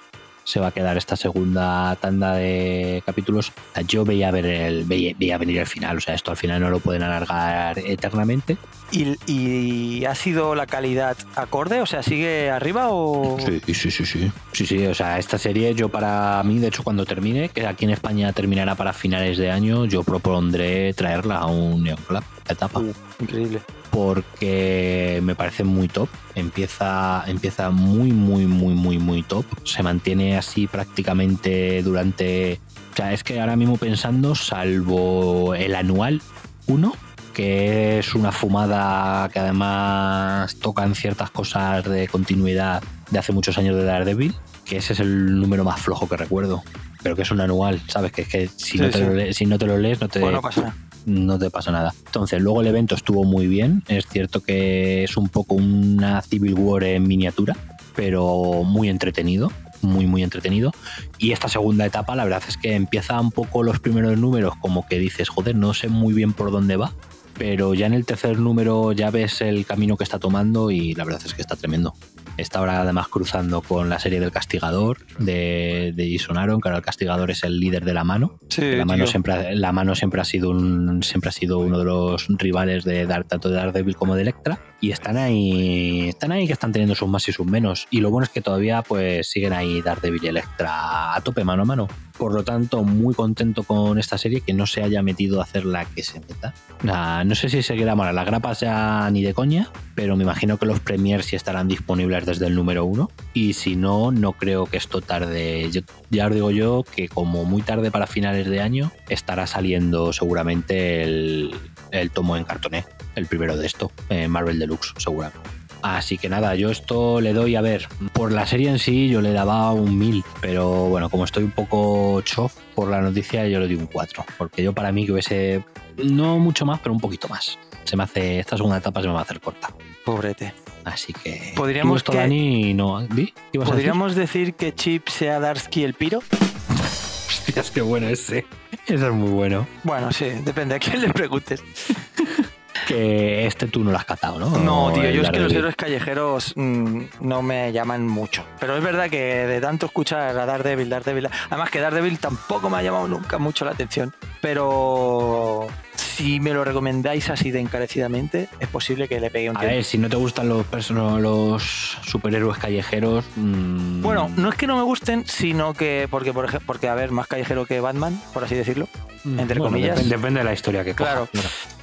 [0.50, 3.52] Se va a quedar esta segunda tanda de capítulos.
[3.86, 5.98] Yo veía, ver el, veía, veía venir el final.
[5.98, 8.56] O sea, esto al final no lo pueden alargar eternamente.
[8.90, 11.80] ¿Y, y ha sido la calidad acorde?
[11.80, 13.38] O sea, ¿sigue arriba o...?
[13.38, 14.32] Sí, sí, sí, sí.
[14.50, 17.84] Sí, sí, o sea, esta serie yo para mí, de hecho, cuando termine, que aquí
[17.84, 22.80] en España terminará para finales de año, yo propondré traerla a un Neon Club, etapa.
[22.80, 23.60] Uh, increíble.
[23.90, 26.08] Porque me parece muy top.
[26.34, 29.44] Empieza, empieza muy, muy, muy, muy, muy top.
[29.64, 32.60] Se mantiene así prácticamente durante.
[32.92, 36.20] O sea, es que ahora mismo pensando, salvo el anual
[36.66, 36.92] 1,
[37.32, 43.76] que es una fumada que además tocan ciertas cosas de continuidad de hace muchos años
[43.76, 46.62] de Daredevil, que ese es el número más flojo que recuerdo.
[47.02, 48.12] Pero que es un anual, ¿sabes?
[48.12, 49.04] Que es que si, Sí, no, te sí.
[49.04, 50.74] Lo lees, si no te lo lees, no te, Bueno, no pasa nada.
[51.06, 51.94] No te pasa nada.
[52.06, 53.82] Entonces, luego el evento estuvo muy bien.
[53.88, 57.56] Es cierto que es un poco una Civil War en miniatura,
[57.94, 59.50] pero muy entretenido.
[59.82, 60.72] Muy, muy entretenido.
[61.16, 64.86] Y esta segunda etapa, la verdad es que empieza un poco los primeros números, como
[64.86, 66.92] que dices, joder, no sé muy bien por dónde va.
[67.38, 71.04] Pero ya en el tercer número ya ves el camino que está tomando y la
[71.04, 71.94] verdad es que está tremendo.
[72.40, 76.78] Está ahora además cruzando con la serie del Castigador de, de Jason Aaron, que ahora
[76.78, 78.38] el Castigador es el líder de la mano.
[78.48, 79.10] Sí, La mano, tío.
[79.10, 82.84] siempre, ha- la mano siempre ha sido un, siempre ha sido uno de los rivales
[82.84, 84.58] de Dar, tanto de Daredevil como de Electra.
[84.82, 87.86] Y están ahí, están ahí que están teniendo sus más y sus menos.
[87.90, 91.62] Y lo bueno es que todavía pues siguen ahí Daredevil y Electra a tope mano
[91.62, 91.86] a mano.
[92.16, 95.64] Por lo tanto, muy contento con esta serie que no se haya metido a hacer
[95.66, 96.52] la que se meta.
[96.82, 100.58] Nah, no sé si seguirá mal las grapas ya ni de coña, pero me imagino
[100.58, 103.10] que los premiers sí estarán disponibles desde el número uno.
[103.34, 105.70] Y si no, no creo que esto tarde.
[106.10, 111.02] Ya os digo yo que como muy tarde para finales de año estará saliendo seguramente
[111.02, 111.54] el,
[111.90, 115.48] el tomo en cartoné, el primero de esto, eh, Marvel Deluxe, seguramente.
[115.82, 119.22] Así que nada, yo esto le doy, a ver, por la serie en sí yo
[119.22, 123.60] le daba un 1000, pero bueno, como estoy un poco chof por la noticia, yo
[123.60, 125.64] le doy un 4, porque yo para mí que hubiese,
[125.96, 127.58] no mucho más, pero un poquito más.
[127.84, 129.74] Se me hace, esta segunda etapa se me va a hacer corta.
[130.04, 130.52] Pobrete.
[130.84, 131.52] Así que...
[131.56, 133.26] Podríamos ¿Y esto, que- Dani, no, ¿di?
[133.26, 133.90] ¿Qué ibas a decir?
[133.90, 136.20] ¿Podríamos decir que Chip sea Darsky el piro?
[137.28, 138.46] Hostias, qué bueno ese.
[138.86, 139.66] Ese es muy bueno.
[139.84, 141.62] Bueno, sí, depende a quién le preguntes.
[142.86, 144.50] Que este tú no lo has catado, ¿no?
[144.58, 148.44] No, tío, yo es que los héroes callejeros mm, no me llaman mucho.
[148.58, 151.28] Pero es verdad que de tanto escuchar a Daredevil, Daredevil...
[151.48, 154.14] Además que Daredevil tampoco me ha llamado nunca mucho la atención.
[154.40, 159.60] Pero si me lo recomendáis así de encarecidamente, es posible que le pegue un A
[159.60, 159.74] tiempo.
[159.76, 163.24] ver, si no te gustan los, los superhéroes callejeros.
[163.36, 166.08] mm, Bueno, no es que no me gusten, sino que...
[166.10, 168.88] Porque, por ejemplo, porque, a ver, más callejero que Batman, por así decirlo.
[169.24, 169.96] entre bueno, comillas.
[169.96, 171.28] Depende, depende de la historia que coja, Claro.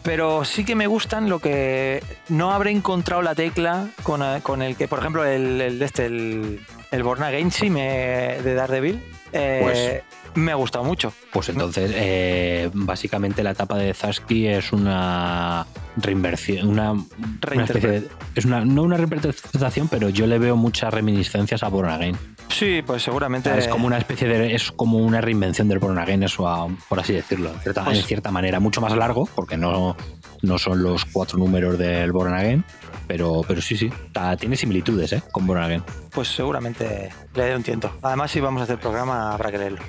[0.08, 4.62] Pero sí que me gustan lo que no habré encontrado la tecla con, eh, con
[4.62, 9.04] el que, por ejemplo, el, el este, el, el Born Again, sí, me, de Daredevil,
[9.34, 11.12] eh, Pues- me ha gustado mucho.
[11.34, 18.08] Pues entonces, eh, básicamente la etapa de Zarsky es una reinversión, una, una especie de-
[18.36, 22.16] es una, no una reinterpretación, pero yo le veo muchas reminiscencias a Born Again.
[22.50, 23.56] Sí, pues seguramente.
[23.58, 27.00] Es como una especie de, es como una reinvención del Born Again, eso a- por
[27.00, 29.98] así decirlo, en cierta, Pues- en cierta manera, mucho más largo, porque no,
[30.44, 32.64] no son los cuatro números del Born Again,
[33.08, 33.92] pero, pero sí, sí,
[34.40, 35.24] tiene similitudes, ¿eh?
[35.32, 35.84] Con Born.
[36.12, 37.92] Pues seguramente le dé un tiento.
[38.02, 39.80] Además, si vamos a hacer programa, habrá que leerlo.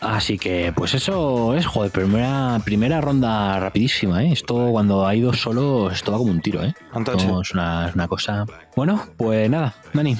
[0.00, 4.32] Así que, pues eso es, joder, primera, primera ronda rapidísima, ¿eh?
[4.32, 6.74] Esto cuando ha ido solo, esto va como un tiro, ¿eh?
[6.94, 8.44] Entonces, No, es, una, es una cosa.
[8.74, 10.16] Bueno, pues nada, Dani,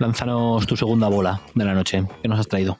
[0.00, 2.04] lánzanos tu segunda bola de la noche.
[2.20, 2.78] ¿Qué nos has traído?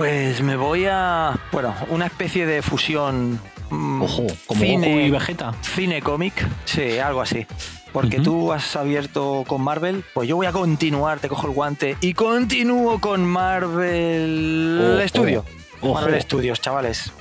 [0.00, 1.38] pues me voy a.
[1.52, 3.38] Bueno, una especie de fusión.
[3.70, 5.54] Mm, Ojo, como cine, Goku y Vegeta.
[5.62, 7.46] Cine cómic, sí, algo así.
[7.92, 11.96] Porque tú has abierto con Marvel, pues yo voy a continuar, te cojo el guante
[12.00, 15.44] y continúo con Marvel Ojo, Studio.
[15.80, 15.94] ojo.
[15.94, 17.12] Marvel Studios, chavales.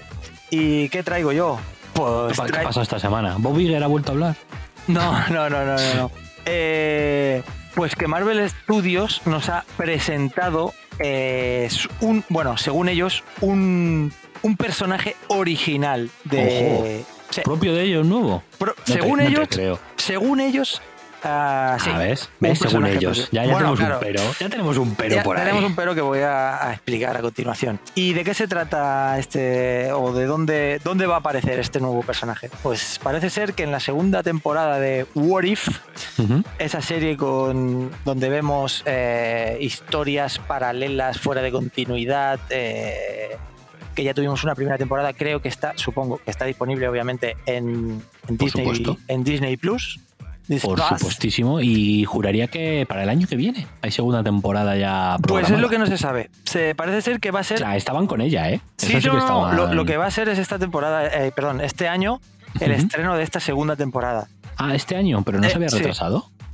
[0.52, 1.60] ¿Y qué traigo yo?
[1.94, 3.36] ¿Qué Pues ¿Qué pasa esta semana?
[3.40, 4.36] ¿Bob Iger ha vuelto a hablar?
[4.88, 5.94] No, no, no, no, no.
[5.96, 6.12] no.
[6.46, 7.42] Eh,
[7.74, 11.70] pues que Marvel Studios nos ha presentado eh,
[12.02, 17.04] un, bueno, según ellos, un, un personaje original de.
[17.44, 18.42] ¿Propio de ellos nuevo?
[18.58, 19.80] pro- No según no te ellos, creo.
[19.98, 20.82] según ellos,
[21.22, 21.90] Ah, sí.
[21.94, 22.30] Ah, ¿ves?
[22.40, 22.60] Un ¿Ves?
[22.60, 23.28] Según ellos.
[23.34, 23.96] Ya, ya Bueno, tenemos claro.
[23.96, 24.22] un pero.
[24.40, 25.44] Ya tenemos un pero Ya por ahí.
[25.44, 27.78] tenemos un pero que voy a, a explicar a continuación.
[27.94, 32.04] ¿Y de qué se trata este, o de dónde, dónde va a aparecer este nuevo
[32.04, 32.50] personaje?
[32.64, 35.68] Pues parece ser que en la segunda temporada de What If,
[36.58, 43.36] esa serie con, donde vemos eh, historias paralelas fuera de continuidad, eh,
[43.96, 48.02] que ya tuvimos una primera temporada, creo que está, supongo que está disponible obviamente en,
[48.28, 50.00] Disney, en Disney Plus.
[50.48, 51.00] Disney Por Plus.
[51.00, 51.62] supuestísimo.
[51.62, 55.70] Y juraría que para el año que viene hay segunda temporada ya Pues es lo
[55.70, 56.32] que no se sabe.
[56.46, 58.62] Se parece ser que va a O ser sea, estaban con ella, ¿eh?
[58.78, 61.32] Sí, no, que no, estaban- lo, lo que va a ser es esta temporada, eh,
[61.36, 62.20] perdón, este año,
[62.60, 64.28] el estreno de esta segunda temporada.
[64.58, 65.78] Ah, este año, pero no Eh, se había sí.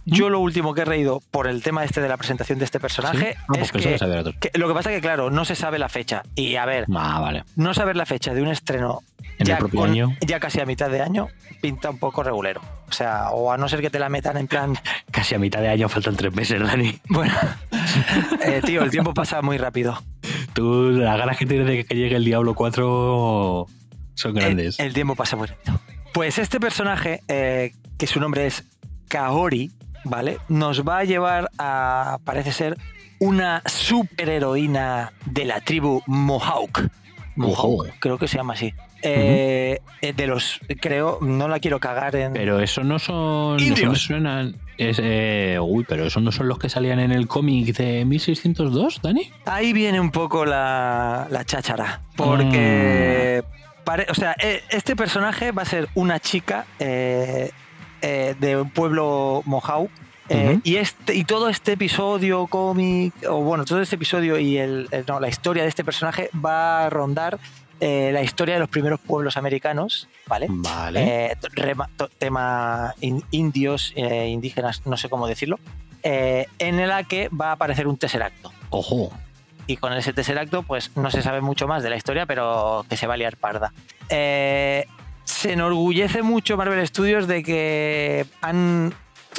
[0.06, 2.80] Yo lo último que he reído por el tema este de la presentación de este
[2.80, 3.40] personaje ¿Sí?
[3.40, 5.90] Ah, pues es que, que lo que pasa es que, claro, no se sabe la
[5.90, 6.22] fecha.
[6.36, 7.44] Y a ver, Ah, vale.
[7.56, 9.02] no saber la fecha de un estreno
[9.40, 10.16] En ya, el propio con- año.
[10.22, 11.28] ya casi a mitad de año
[11.62, 12.62] pinta un poco regulero.
[12.88, 14.78] O sea, o a no ser que te la metan en plan,
[15.12, 17.00] Casi a mitad de año faltan tres meses, Dani.
[17.10, 17.34] bueno,
[18.44, 20.02] eh, tío, el tiempo pasa muy rápido.
[20.54, 23.66] Tú, las ganas que tienes de que llegue el Diablo 4
[24.14, 24.80] son El, grandes.
[24.80, 25.80] el tiempo pasa muy rápido.
[26.14, 28.64] Pues este personaje, eh, que su nombre es
[29.10, 29.72] Kaori,
[30.06, 30.38] ¿vale?
[30.48, 32.78] Nos va a llevar a, parece ser,
[33.20, 36.90] una superheroína de la tribu Mohawk.
[37.36, 37.86] Mohawk, Ojo.
[38.00, 38.74] creo que se llama así.
[39.02, 42.34] Eh, eh, de los, creo, no la quiero cagar en...
[42.34, 43.58] Pero eso no son.
[43.58, 43.92] eso Indios.
[43.92, 44.56] me suenan.
[44.78, 49.02] Es, eh, uy, pero esos no son los que salían en el cómic de 1602,
[49.02, 49.30] Dani.
[49.46, 52.02] Ahí viene un poco la, la cháchara.
[52.16, 53.44] Porque.
[53.44, 53.84] Mm.
[53.84, 57.52] pare- o sea, eh, este personaje va a ser una chica eh,
[58.06, 59.90] eh, de un pueblo Mohawk.
[60.30, 64.88] eh, y, este, y todo este episodio cómic, o bueno, todo este episodio y el,
[64.92, 67.38] el- no, la historia de este personaje va a rondar
[67.80, 70.48] eh, la historia de los primeros pueblos americanos, ¿vale?
[70.50, 71.32] Vale.
[71.32, 75.60] Eh, rema- to- tema in- indios, eh, indígenas, no sé cómo decirlo,
[76.04, 79.12] en la que va a aparecer un tesseracto Ojo.
[79.68, 82.96] y con ese tesseracto pues no se sabe mucho más de la historia, pero que
[82.98, 83.74] se va a liar parda.
[85.26, 88.94] Se enorgullece mucho Marvel Studios de que han,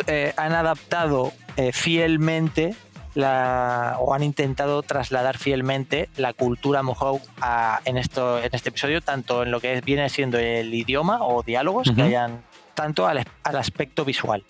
[0.07, 2.75] eh, han adaptado eh, fielmente
[3.15, 9.01] la, o han intentado trasladar fielmente la cultura Mohawk a- en, esto, en este episodio,
[9.01, 12.03] tanto en lo que viene siendo el idioma o diálogos que Ujú.
[12.03, 12.43] hayan,
[12.75, 14.45] tanto al, al aspecto visual.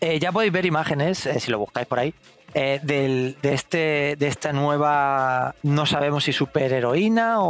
[0.00, 2.14] Eh, ya podéis ver imágenes, si lo buscáis por ahí,
[2.54, 7.46] eh, del- de, este, de esta nueva, no sabemos si superheroína o,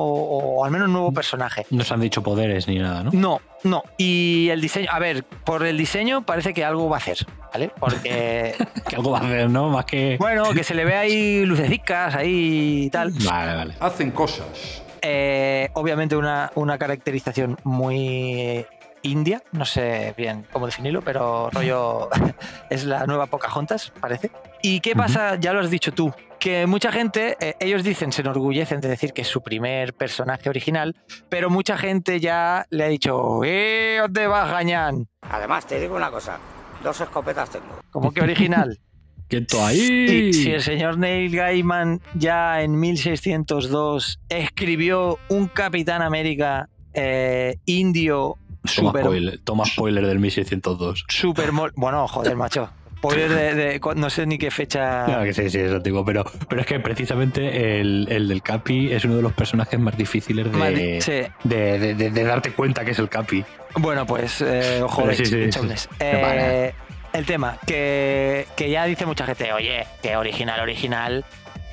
[0.59, 1.67] o al menos nuevo personaje.
[1.71, 3.11] No se han dicho poderes ni nada, ¿no?
[3.13, 3.83] No, no.
[3.97, 7.19] Y el diseño, a ver, por el diseño parece que algo va a hacer,
[7.53, 7.71] ¿vale?
[7.79, 8.55] Porque,
[8.89, 9.69] Que algo va a hacer, ¿no?
[9.71, 10.17] Más que.
[10.19, 13.11] bueno, que se le ve ahí lucecicas ahí y tal.
[13.25, 13.75] Vale, vale.
[13.81, 14.83] Hacen cosas.
[15.03, 18.67] Eh, obviamente una, una caracterización muy
[19.03, 22.09] india, no sé bien cómo definirlo, pero rollo
[22.71, 24.31] es la nueva Pocahontas, parece.
[24.63, 25.37] ¿Y qué pasa?
[25.37, 29.13] Ya lo has dicho tú, que mucha gente, eh, ellos dicen, se enorgullecen de decir
[29.13, 30.97] que es su primer personaje original,
[31.29, 35.07] pero mucha gente ya le ha dicho, ¡eh, os te vas, gañán!
[35.23, 36.39] Además, te digo una cosa,
[36.83, 37.81] dos escopetas tengo.
[37.91, 38.79] ¿Cómo que original?
[39.29, 40.33] ¡Quieto Si, ahí!
[40.33, 48.37] si el señor Neil Gaiman ya en 1602 escribió un Capitán América eh, indio
[48.75, 51.05] Toma super, spoiler, toma spoiler del 1602.
[51.09, 52.71] super mol- Bueno, joder, macho.
[53.03, 55.05] De, no sé ni qué fecha.
[55.05, 58.93] Claro que sí, sí, eso digo, pero, pero es que precisamente el, el del Capi
[58.93, 61.49] es uno de los personajes más difíciles de, sí.
[61.49, 63.45] de, darte cuenta que es el Capi.
[63.77, 66.73] Bueno, pues, eh, ojo, de sí, sí, Eh,
[67.13, 71.25] el tema, que, que ya dice mucha gente, oye, que original, original,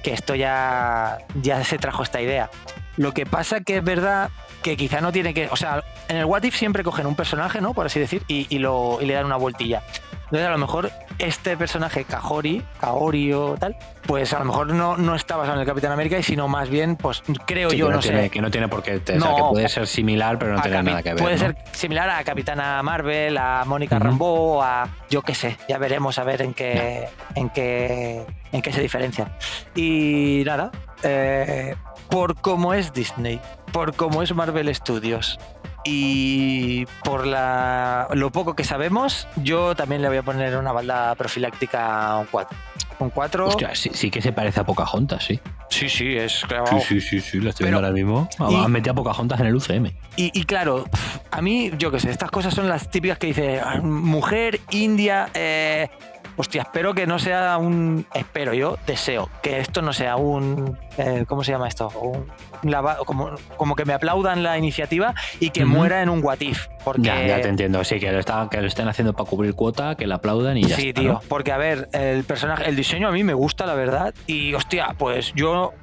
[0.03, 2.49] que esto ya, ya se trajo esta idea.
[2.97, 4.29] Lo que pasa que es verdad
[4.61, 5.47] que quizá no tiene que.
[5.49, 7.73] O sea, en el What If siempre cogen un personaje, ¿no?
[7.73, 9.83] Por así decir, y, y lo, y le dan una vueltilla.
[10.25, 14.97] Entonces, a lo mejor este personaje, Kahori, Kaori o tal, pues a lo mejor no,
[14.97, 17.87] no está basado en el Capitán América, y sino más bien, pues creo Sí, yo,
[17.87, 18.29] que no, tiene, sé.
[18.29, 18.95] que no tiene por qué.
[18.95, 21.21] o sea, que puede ser similar, pero no tiene nada que ver.
[21.21, 23.99] Puede ser similar a Capitana Marvel, a Mónica.
[23.99, 28.71] Rambeau, a yo qué sé, ya veremos a ver en qué, en qué, en qué
[28.73, 29.31] se diferencian.
[29.75, 30.71] Y nada,
[31.03, 31.75] eh,
[32.09, 33.39] por cómo es Disney,
[33.71, 35.39] por cómo es Marvel Studios
[35.85, 41.15] y por la, lo poco que sabemos, yo también le voy a poner una balda
[41.15, 42.57] profiláctica a un 4.
[42.97, 45.39] Un 4, Hostia, sí, sí que se parece a Pocahontas, sí.
[45.69, 46.65] sí, sí, es claro.
[46.67, 48.27] Sí, sí, sí, sí, lo estoy viendo ahora mismo.
[48.49, 49.87] y- Han metido a Pocahontas en el UCM.
[50.15, 50.85] Y, y claro,
[51.29, 55.27] a mí, yo qué sé, estas cosas son las típicas que dice "Ah, mujer india,
[55.33, 55.89] eh,
[56.37, 58.05] hostia, espero que no sea un.
[58.13, 60.77] Espero, yo deseo que esto no sea un.
[60.97, 61.89] eh, ¿Cómo se llama esto?
[61.89, 62.25] Un
[62.71, 66.67] lava- como, como que me aplaudan la iniciativa y que muera en un what if.
[66.83, 67.01] Porque.
[67.03, 67.83] Ya, ya te entiendo.
[67.83, 70.63] Sí, que lo, está, que lo estén haciendo para cubrir cuota, que la aplaudan y
[70.63, 71.13] ya sí, está, tío.
[71.13, 71.21] ¿no?
[71.27, 74.13] Porque, a ver, el personaje, el diseño a mí me gusta, la verdad.
[74.27, 75.73] Y, hostia, pues yo.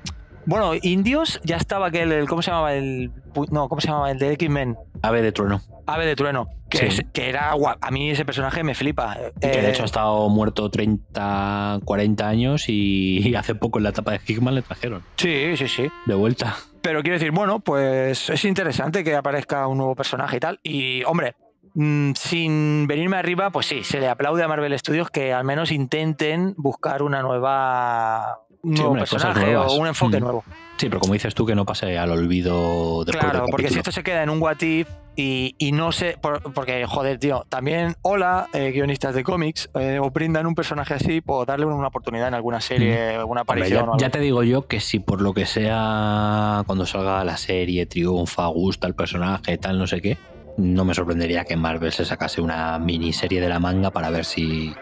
[0.47, 2.11] Bueno, Indios ya estaba aquel.
[2.13, 2.75] El, ¿Cómo se llamaba?
[2.75, 3.11] El.
[3.51, 4.11] No, ¿cómo se llamaba?
[4.11, 4.77] El de X-Men.
[5.03, 5.61] Ave de trueno.
[5.87, 6.49] Ave de Trueno.
[6.71, 6.85] Que, Sí.
[6.87, 7.77] es- que era guap.
[7.81, 9.17] A mí ese personaje me flipa.
[9.41, 13.85] Que de Eh, hecho ha estado muerto 30, 40 años y, y hace poco en
[13.85, 15.89] la etapa de Hickman le trajeron Sí, sí, sí.
[16.07, 16.55] de vuelta.
[16.83, 20.61] Pero quiero decir, bueno, pues es interesante que aparezca un nuevo personaje y tal.
[20.63, 21.35] Y, hombre,
[21.75, 25.73] mm, sin venirme arriba, pues sí, se le aplaude a Marvel Studios que al menos
[25.73, 28.39] intenten buscar una nueva.
[28.65, 30.23] Un nuevo personaje o un enfoque Mm.
[30.23, 30.45] nuevo.
[30.77, 33.79] Sí, pero como dices tú, que no pase al olvido después Claro, del porque si
[33.79, 37.45] esto se queda en un what if y, y no sé, por- porque joder, tío,
[37.49, 41.89] también hola, eh, guionistas de cómics, eh, os brindan un personaje así, por darle una
[41.89, 43.51] oportunidad en alguna serie, alguna Mm.
[43.51, 43.91] Hombre, aparición.
[43.99, 47.87] ya, ya te digo yo que si por lo que sea, cuando salga la serie,
[47.87, 50.19] triunfa, gusta el personaje, tal, no sé qué,
[50.57, 54.73] no me sorprendería que Marvel se sacase una miniserie de la manga para ver si,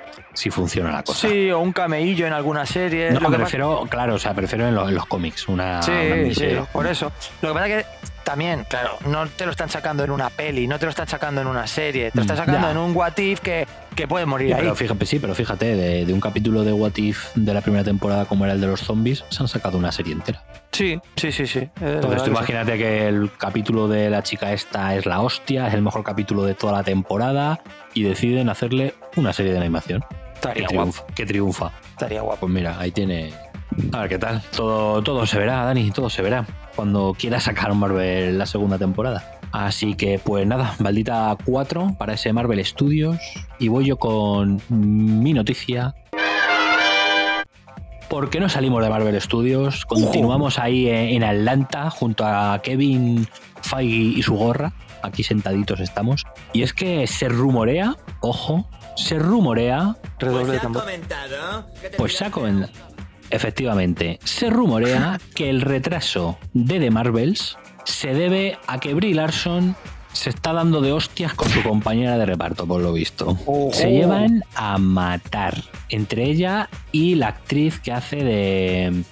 [0.40, 1.28] si funciona la cosa.
[1.28, 3.10] Sí, o un cameillo en alguna serie.
[3.12, 5.48] No, Lo me que pasa- refiero, claro, o sea, prefiero en, lo- en los cómics,
[5.48, 7.12] una, Sí, una sí, por eso.
[7.42, 7.90] Lo que pasa es que
[8.24, 11.40] también, claro, no te lo están sacando en una peli, no te lo están sacando
[11.40, 12.70] en una serie, te lo están Mm, sacando ya.
[12.70, 13.66] en un what if que,
[13.96, 14.60] que puede morir Sí, ahí.
[14.62, 17.82] pero fíjate, sí, pero fíjate, de, de un capítulo de What If de la primera
[17.84, 20.42] temporada como era el de los zombies, se han sacado una serie entera.
[20.72, 21.68] Sí, sí, sí, sí.
[21.80, 25.82] Entonces tú imagínate que el capítulo de la chica esta es la hostia, es el
[25.82, 27.58] mejor capítulo de toda la temporada
[27.94, 30.04] y deciden hacerle una serie de animación.
[30.40, 30.90] Estaría que, guapo.
[30.92, 31.72] triunfa, que triunfa.
[31.90, 32.40] Estaría guapo.
[32.40, 33.30] Pues mira, ahí tiene...
[33.92, 34.42] A ver qué tal.
[34.56, 36.46] Todo, todo se verá, Dani, todo se verá.
[36.74, 39.38] Cuando quiera sacar Marvel la segunda temporada.
[39.52, 43.18] Así que pues nada, maldita 4 para ese Marvel Studios.
[43.58, 45.94] Y voy yo con mi noticia.
[48.08, 49.84] ¿Por qué no salimos de Marvel Studios?
[49.84, 53.28] Continuamos ahí en en Atlanta junto a Kevin
[53.60, 54.72] Feige y su gorra.
[55.02, 56.24] Aquí sentaditos estamos.
[56.52, 60.84] Y es que se rumorea, ojo, se rumorea Redoble de tambor.
[61.96, 62.72] pues se ha comentado.
[63.30, 69.76] Efectivamente, se rumorea que el retraso de The Marvels se debe a que Brie Larson
[70.12, 73.38] se está dando de hostias con su compañera de reparto, por lo visto.
[73.72, 79.04] Se llevan a matar entre ella y la actriz que hace de.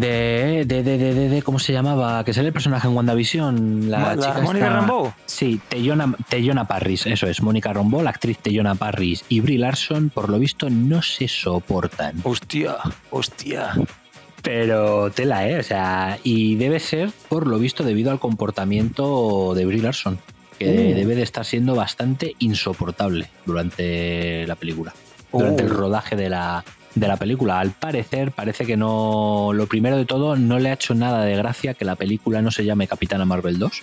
[0.00, 2.22] De, de, de, de, de- ¿cómo se llamaba?
[2.22, 3.90] Que sale el personaje en WandaVision.
[3.90, 5.12] La, Ma- la chica Mónica Rambeau.
[5.24, 10.10] Sí, Teyona, Teyona Parris, eso es, Mónica Rambeau, la actriz Teyona Parris y Brie Larson,
[10.10, 12.20] por lo visto, no se soportan.
[12.24, 12.76] Hostia,
[13.10, 13.72] hostia.
[14.42, 15.58] Pero tela, ¿eh?
[15.58, 20.18] O sea, y debe ser, por lo visto, debido al comportamiento de Brie Larson,
[20.58, 20.94] que Uh.
[20.94, 24.92] debe de estar siendo bastante insoportable durante la película,
[25.32, 25.66] durante Uh.
[25.66, 26.64] el rodaje de la,
[26.96, 27.60] de la película.
[27.60, 29.52] Al parecer, parece que no.
[29.54, 32.50] Lo primero de todo, no le ha hecho nada de gracia que la película no
[32.50, 33.82] se llame Capitana Marvel 2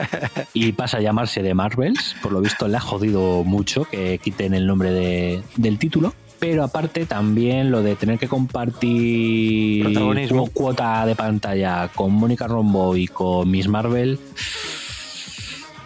[0.54, 2.16] y pasa a llamarse The Marvels.
[2.22, 6.12] Por lo visto, le ha jodido mucho que quiten el nombre de- del título.
[6.38, 10.46] Pero aparte también lo de tener que compartir Protagonismo.
[10.46, 14.18] cu- cuota de pantalla con Mónica Rombo y con Miss Marvel.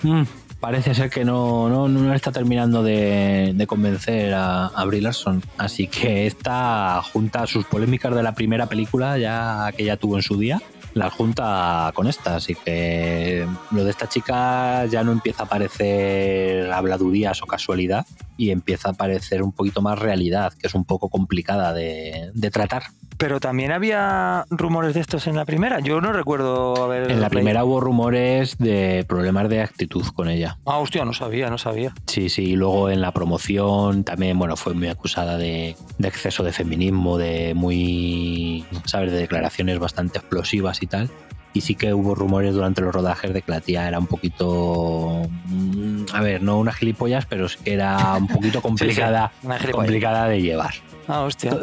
[0.03, 0.23] mm,
[0.61, 5.41] parece ser que no, no, no está terminando de, de convencer a, a.
[5.57, 10.23] Así que esta junta sus polémicas de la primera película ya que ya tuvo en
[10.23, 10.61] su día.
[10.95, 16.71] La junta con esta, así que lo de esta chica ya no empieza a parecer
[16.73, 21.09] habladurías o casualidad y empieza a parecer un poquito más realidad, que es un poco
[21.09, 22.85] complicada de, de tratar.
[23.19, 25.81] Pero también había rumores de estos en la primera.
[25.81, 27.11] Yo no recuerdo haber.
[27.11, 30.57] En la primera hubo rumores de problemas de actitud con ella.
[30.65, 31.93] Ah, hostia, no sabía, no sabía.
[32.07, 36.43] Sí, sí, y luego en la promoción también, bueno, fue muy acusada de, de exceso
[36.43, 41.11] de feminismo, de muy, ¿sabes?, de declaraciones bastante explosivas y tal.
[41.53, 45.23] Y sí que hubo rumores durante los rodajes de que la tía era un poquito,
[45.47, 49.33] mm, a ver, no una gilipollas, pero sí que era un poquito complicada,
[49.73, 50.75] complicada de llevar.
[51.09, 51.59] Ah, hostia.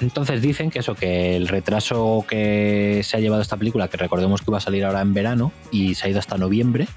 [0.00, 4.40] Entonces dicen que eso, que el retraso que se ha llevado esta película, que recordemos
[4.40, 6.88] que iba a salir ahora en verano y se ha ido hasta noviembre,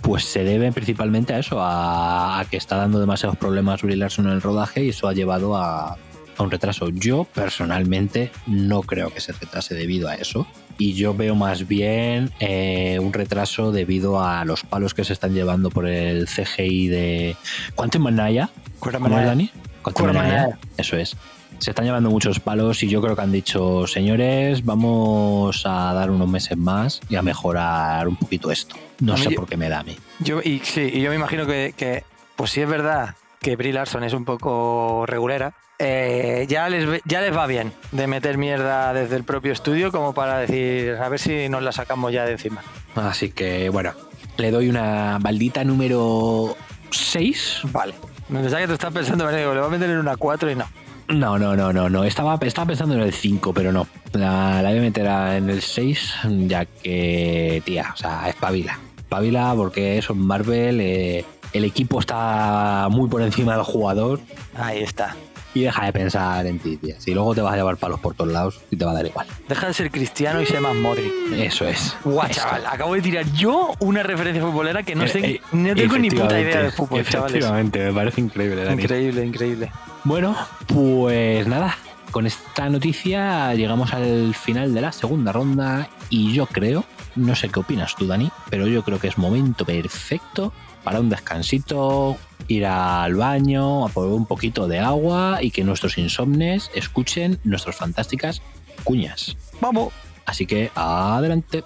[0.00, 4.26] pues se debe principalmente a eso, a, a que está dando demasiados problemas Brie Larson
[4.26, 5.96] en el rodaje y eso ha llevado a,
[6.38, 6.88] a un retraso.
[6.90, 10.46] Yo personalmente no creo que se retrase debido a eso
[10.78, 15.34] y yo veo más bien eh, un retraso debido a los palos que se están
[15.34, 17.36] llevando por el CGI de
[17.74, 18.50] Quantum Manaya.
[18.78, 19.26] ¿Cómo es, Manaya.
[19.26, 19.50] Dani?
[19.82, 20.58] Quantum Manaya.
[20.76, 21.16] Eso es.
[21.58, 26.10] Se están llevando muchos palos y yo creo que han dicho, señores, vamos a dar
[26.12, 28.76] unos meses más y a mejorar un poquito esto.
[29.00, 29.96] No sé yo- por qué me da a mí.
[30.20, 32.04] Yo, y sí, y yo me imagino que, que,
[32.36, 37.20] pues si es verdad que Brie Larson es un poco regulera, eh, ya, les, ya
[37.20, 41.20] les va bien de meter mierda desde el propio estudio como para decir, a ver
[41.20, 42.62] si nos la sacamos ya de encima.
[42.94, 43.92] Así que, bueno,
[44.36, 46.56] le doy una maldita número
[46.90, 47.60] 6.
[47.72, 47.94] Vale.
[48.28, 50.50] Me pensaba que te estás pensando, me digo, le va a meter en una 4
[50.50, 50.66] y no.
[51.08, 52.04] No, no, no, no, no.
[52.04, 53.86] Estaba, estaba pensando en el 5, pero no.
[54.12, 56.14] La, la voy a meter en el 6,
[56.46, 58.78] ya que, tía, o sea, espabila.
[58.98, 64.20] Espabila porque eso en Marvel, eh, el equipo está muy por encima del jugador
[64.54, 65.16] Ahí está.
[65.54, 66.96] Y deja de pensar en ti, tía.
[66.98, 69.06] Si luego te vas a llevar palos por todos lados y te va a dar
[69.06, 69.26] igual.
[69.48, 71.12] Deja de ser cristiano y sé más Modric.
[71.32, 71.96] Eso es.
[72.04, 75.74] Guau, chaval, acabo de tirar yo una referencia futbolera que no, Eh, sé, eh, no
[75.74, 77.36] tengo ni puta idea de fútbol, chavales.
[77.36, 78.82] Efectivamente, me parece increíble, Dani.
[78.82, 79.72] Increíble, increíble.
[80.04, 80.36] Bueno,
[80.66, 81.76] pues nada,
[82.10, 86.84] con esta noticia llegamos al final de la segunda ronda y yo creo,
[87.16, 90.52] no sé qué opinas tú, Dani, pero yo creo que es momento perfecto
[90.88, 92.16] para un descansito,
[92.46, 97.76] ir al baño, a poner un poquito de agua y que nuestros insomnes escuchen nuestras
[97.76, 98.40] fantásticas
[98.84, 99.36] cuñas.
[99.60, 99.92] Vamos.
[100.24, 101.62] Así que adelante.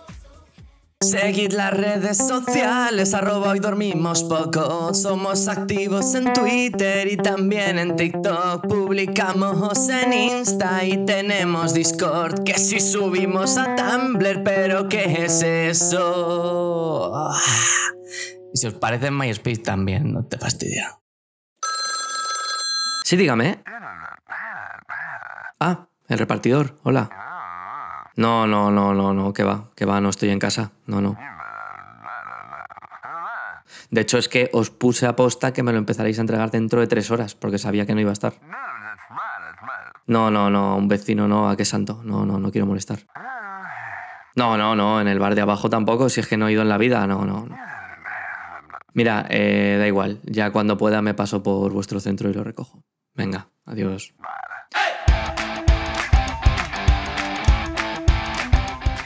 [1.02, 4.92] Seguid las redes sociales, arroba hoy dormimos poco.
[4.92, 8.66] Somos activos en Twitter y también en TikTok.
[8.66, 12.42] Publicamos en Insta y tenemos Discord.
[12.42, 17.12] Que si subimos a Tumblr, pero ¿qué es eso?
[18.52, 20.98] Y si os parece en MySpace también, no te fastidia.
[23.04, 23.62] Sí, dígame.
[25.58, 27.10] Ah, el repartidor, hola.
[28.16, 30.72] No, no, no, no, no, que va, que va, no estoy en casa.
[30.86, 31.16] No, no.
[33.90, 36.80] De hecho, es que os puse a posta que me lo empezaréis a entregar dentro
[36.80, 38.34] de tres horas, porque sabía que no iba a estar.
[40.06, 42.02] No, no, no, un vecino no, a qué santo.
[42.04, 43.00] No, no, no quiero molestar.
[44.34, 46.62] No, no, no, en el bar de abajo tampoco, si es que no he ido
[46.62, 47.46] en la vida, no, no.
[47.46, 47.56] no.
[48.94, 52.84] Mira, eh, da igual, ya cuando pueda me paso por vuestro centro y lo recojo.
[53.14, 54.14] Venga, adiós.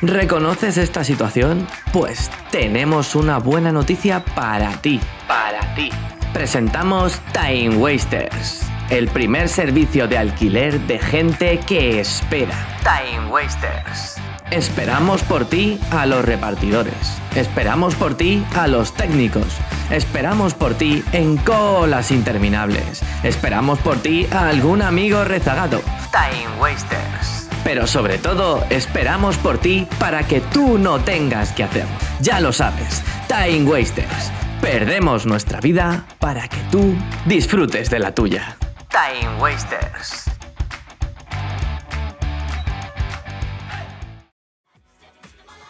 [0.03, 1.67] ¿Reconoces esta situación?
[1.93, 5.01] Pues tenemos una buena noticia para ti.
[5.27, 5.91] Para ti.
[6.35, 8.61] Presentamos Time Wasters,
[8.91, 12.55] el primer servicio de alquiler de gente que espera.
[12.83, 14.17] Time Wasters.
[14.51, 17.19] Esperamos por ti a los repartidores.
[17.35, 19.59] Esperamos por ti a los técnicos.
[19.91, 23.03] Esperamos por ti en colas interminables.
[23.23, 25.81] Esperamos por ti a algún amigo rezagado.
[26.11, 27.49] Time Wasters.
[27.63, 31.95] Pero sobre todo, esperamos por ti para que tú no tengas que hacerlo.
[32.21, 34.33] Ya lo sabes, Time Wasters.
[34.61, 38.57] Perdemos nuestra vida para que tú disfrutes de la tuya.
[38.91, 40.25] Time Wasters.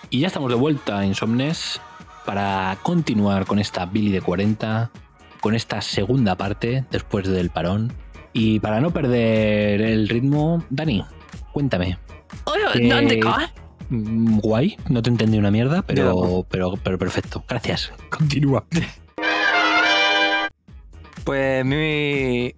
[0.08, 1.80] Y ya estamos de vuelta, Insomnes,
[2.26, 4.90] para continuar con esta Billy de 40,
[5.40, 7.92] con esta segunda parte después del parón.
[8.34, 11.02] Y para no perder el ritmo, Dani,
[11.52, 11.96] cuéntame.
[12.44, 13.46] Oye, ¿dónde ¿Qué- cae?
[13.88, 17.44] Mm, Guay, no te entendí una mierda, pero, pero, pero perfecto.
[17.48, 17.92] Gracias.
[18.10, 18.64] Continúa.
[21.24, 22.54] Pues mi,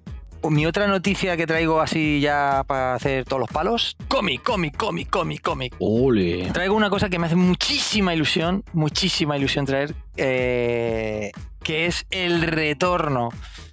[0.50, 3.96] mi otra noticia que traigo así ya para hacer todos los palos.
[4.08, 5.74] Cómic, cómic, cómic, cómic, cómic.
[5.78, 6.50] Ole.
[6.52, 11.32] Traigo una cosa que me hace muchísima ilusión, muchísima ilusión traer, eh,
[11.62, 13.30] que es el retorno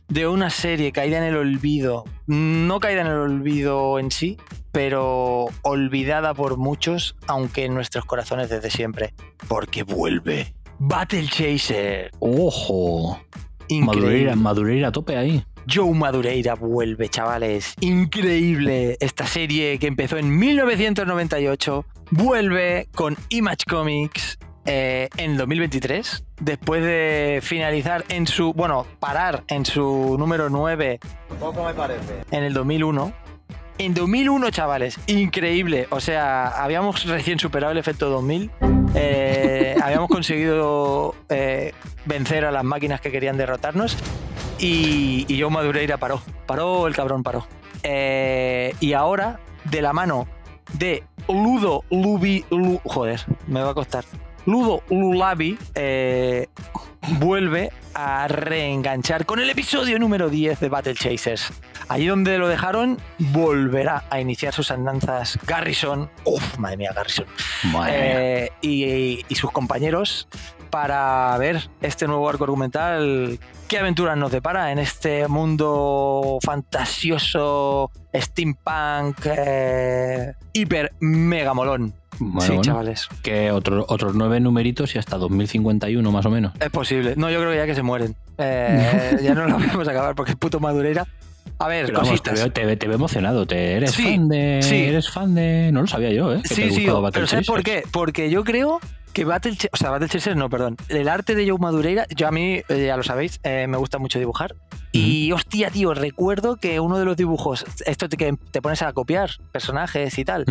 [0.07, 4.38] de una serie caída en el olvido, no caída en el olvido en sí,
[4.71, 9.13] pero olvidada por muchos, aunque en nuestros corazones desde siempre,
[9.47, 10.53] porque vuelve.
[10.80, 12.11] Battle Chaser.
[12.19, 13.19] Ojo.
[13.67, 13.86] Increíble.
[13.86, 15.43] Madureira, Madureira a tope ahí.
[15.72, 17.74] Joe Madureira vuelve, chavales.
[17.82, 18.97] Increíble.
[18.99, 26.24] Esta serie que empezó en 1998 vuelve con Image Comics eh, en 2023.
[26.41, 28.53] Después de finalizar en su.
[28.53, 30.99] Bueno, parar en su número 9
[31.39, 32.22] Poco me parece.
[32.32, 33.13] en el 2001.
[33.78, 35.88] En 2001, chavales, increíble.
[35.89, 38.49] O sea, habíamos recién superado el efecto 2000.
[38.95, 41.74] eh, habíamos conseguido eh,
[42.05, 43.97] vencer a las máquinas que querían derrotarnos.
[44.60, 46.22] Y, y Joe Madureira paró.
[46.45, 47.47] Paró, el cabrón paró.
[47.84, 50.28] Eh, y ahora, de la mano
[50.74, 52.45] de Ludo Lubi.
[52.49, 54.06] Lu- joder, me va a costar.
[54.45, 56.47] Ludo Lulabi eh,
[57.20, 61.51] vuelve a reenganchar con el episodio número 10 de Battle Chasers.
[61.89, 66.10] Allí donde lo dejaron, volverá a iniciar sus andanzas Garrison.
[66.26, 67.26] Uf, madre mía, Garrison.
[67.72, 68.43] Madre mía.
[68.45, 70.28] Eh, y, y sus compañeros
[70.76, 73.39] para ver este nuevo arco argumental.
[73.69, 81.93] ¿Qué aventuras nos depara en este mundo fantasioso, steampunk, eh, hiper mega molón?
[82.19, 82.61] Bueno, sí, bueno.
[82.63, 83.07] chavales.
[83.23, 86.51] Que otro- otros nueve numeritos y hasta 2051 más o menos.
[86.59, 87.13] Es posible.
[87.15, 88.13] No, yo creo que ya que se mueren.
[88.38, 91.07] Eh, ya no lo vamos a acabar porque es puto Madureira.
[91.57, 93.47] A ver, vamos, te, veo, te, ve- te veo emocionado.
[93.47, 94.59] Te, eres Sí, fan de.
[94.61, 94.76] sí.
[94.84, 95.69] Eres fan de.
[95.71, 96.41] No lo sabía yo, ¿eh?
[96.43, 97.84] que te Sí, sí, pero ¿sabes por qué?
[97.93, 98.82] Porque yo creo
[99.16, 100.76] que Battle, o sea, Battle Chasers no, perdón.
[100.89, 103.97] El arte de Joe Madureira, yo a mí, eh, ya lo sabéis, eh, me gusta
[103.97, 104.55] mucho dibujar.
[104.91, 108.91] Y hostia, tío, recuerdo que uno de los dibujos, esto te, que te pones a
[108.93, 110.45] copiar personajes y tal,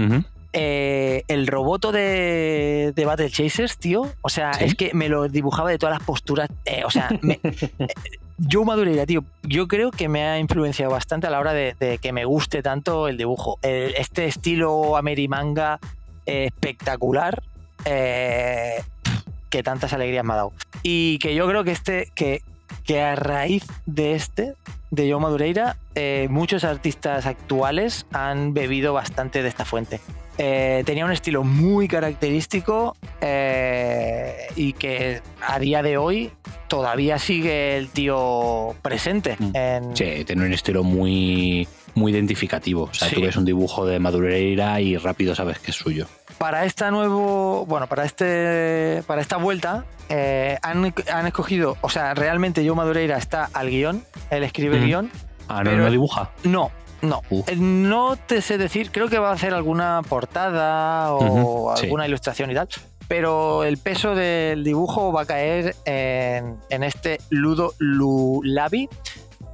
[0.54, 4.64] eh, el roboto de, de Battle Chasers, tío, o sea, ¿Sí?
[4.64, 7.88] es que me lo dibujaba de todas las posturas, eh, o sea, me- eh,
[8.50, 11.98] Joe Madureira, tío, yo creo que me ha influenciado bastante a la hora de, de
[11.98, 13.58] que me guste tanto el dibujo.
[13.62, 15.78] El- este estilo amerimanga
[16.26, 17.42] espectacular
[17.84, 18.82] eh,
[19.50, 20.52] que tantas alegrías me ha dado.
[20.82, 22.42] Y que yo creo que este, que,
[22.84, 24.54] que a raíz de este,
[24.90, 30.00] de Joe Madureira, eh, muchos artistas actuales han bebido bastante de esta fuente.
[30.36, 36.30] Eh, tenía un estilo muy característico eh, y que a día de hoy
[36.68, 39.36] todavía sigue el tío presente.
[39.38, 39.50] Mm.
[39.56, 42.84] en- Sí, tiene un estilo muy, muy identificativo.
[42.90, 43.14] O sea, Sí.
[43.14, 46.06] tú ves un dibujo de Madureira y rápido sabes que es suyo.
[46.44, 52.12] Para esta nuevo bueno para este para esta vuelta eh, han, han escogido o sea
[52.12, 55.10] realmente Joe Madureira está al guion él escribe el guion
[55.48, 56.30] Ah, no, Pero- no dibuja.
[56.42, 56.70] no
[57.00, 57.44] no Uh.
[57.46, 62.50] Eh, no te sé decir creo que va a hacer alguna portada o alguna ilustración
[62.50, 62.68] y tal
[63.08, 68.90] pero el peso del dibujo va a caer en, en este Ludo Lulabi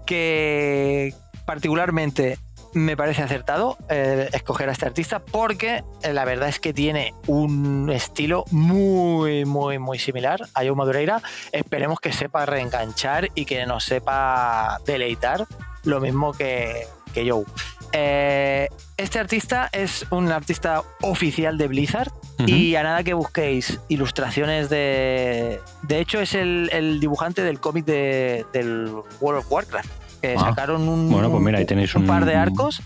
[0.07, 1.15] que
[1.45, 2.39] particularmente
[2.73, 7.15] me parece acertado eh, escoger a este artista porque eh, la verdad es que tiene
[7.27, 11.23] un estilo muy, muy, muy similar a Joe Madureira.
[11.53, 15.47] Esperemos que sepa reenganchar y que nos sepa deleitar
[15.85, 17.45] lo mismo que, que Joe.
[17.93, 22.13] Eh, este artista es un artista oficial de Blizzard
[22.47, 25.61] y a nada que busquéis ilustraciones de...
[25.83, 28.91] De hecho es el, el dibujante del cómic de- del
[29.21, 29.91] World of Warcraft.
[30.21, 30.41] Que Ah.
[30.41, 32.83] sacaron un, Bueno, pues mira, ahí tenéis un par de arcos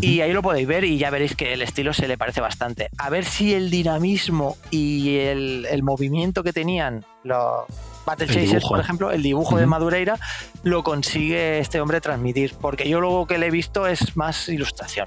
[0.00, 2.88] y ahí lo podéis ver y ya veréis que el estilo se le parece bastante.
[2.98, 7.64] A ver si el dinamismo y el, el movimiento que tenían los
[8.04, 8.68] Battle El Chasers, dibujo.
[8.68, 9.66] por ejemplo, el dibujo de.
[9.66, 10.18] Madureira,
[10.62, 12.54] lo consigue este hombre transmitir.
[12.60, 15.06] Porque yo luego que le he visto es más ilustración.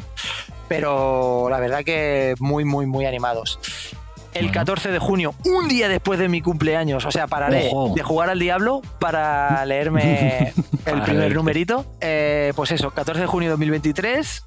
[0.68, 3.59] Pero la verdad que muy, muy, muy animados.
[4.38, 4.54] El Bueno.
[4.54, 7.94] 14 de junio, un día después de mi cumpleaños, o sea, pararé Ojo.
[7.96, 10.54] de jugar al Diablo para leerme
[10.86, 11.86] el primer numerito.
[12.02, 14.44] Eh, pues eso, 14 de junio de 2023.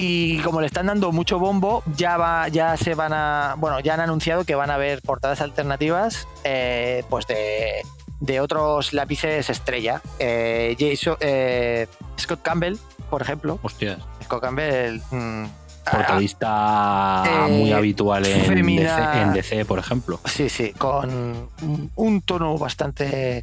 [0.00, 3.54] Y como le están dando mucho bombo, ya va, ya se van a.
[3.58, 7.82] Bueno, ya han anunciado que van a haber portadas alternativas eh, pues de,
[8.20, 10.00] de otros lápices estrella.
[10.20, 12.76] Eh, Jason- eh, Scott Campbell,
[13.10, 13.58] por ejemplo.
[13.62, 13.98] Hostias.
[14.22, 15.00] Scott Campbell.
[15.10, 15.44] mm,
[15.90, 20.20] Portadista Eh, muy habitual en femina- DC, en DC, por ejemplo.
[20.24, 21.48] Sí, sí, con
[21.96, 23.42] un- tono bastante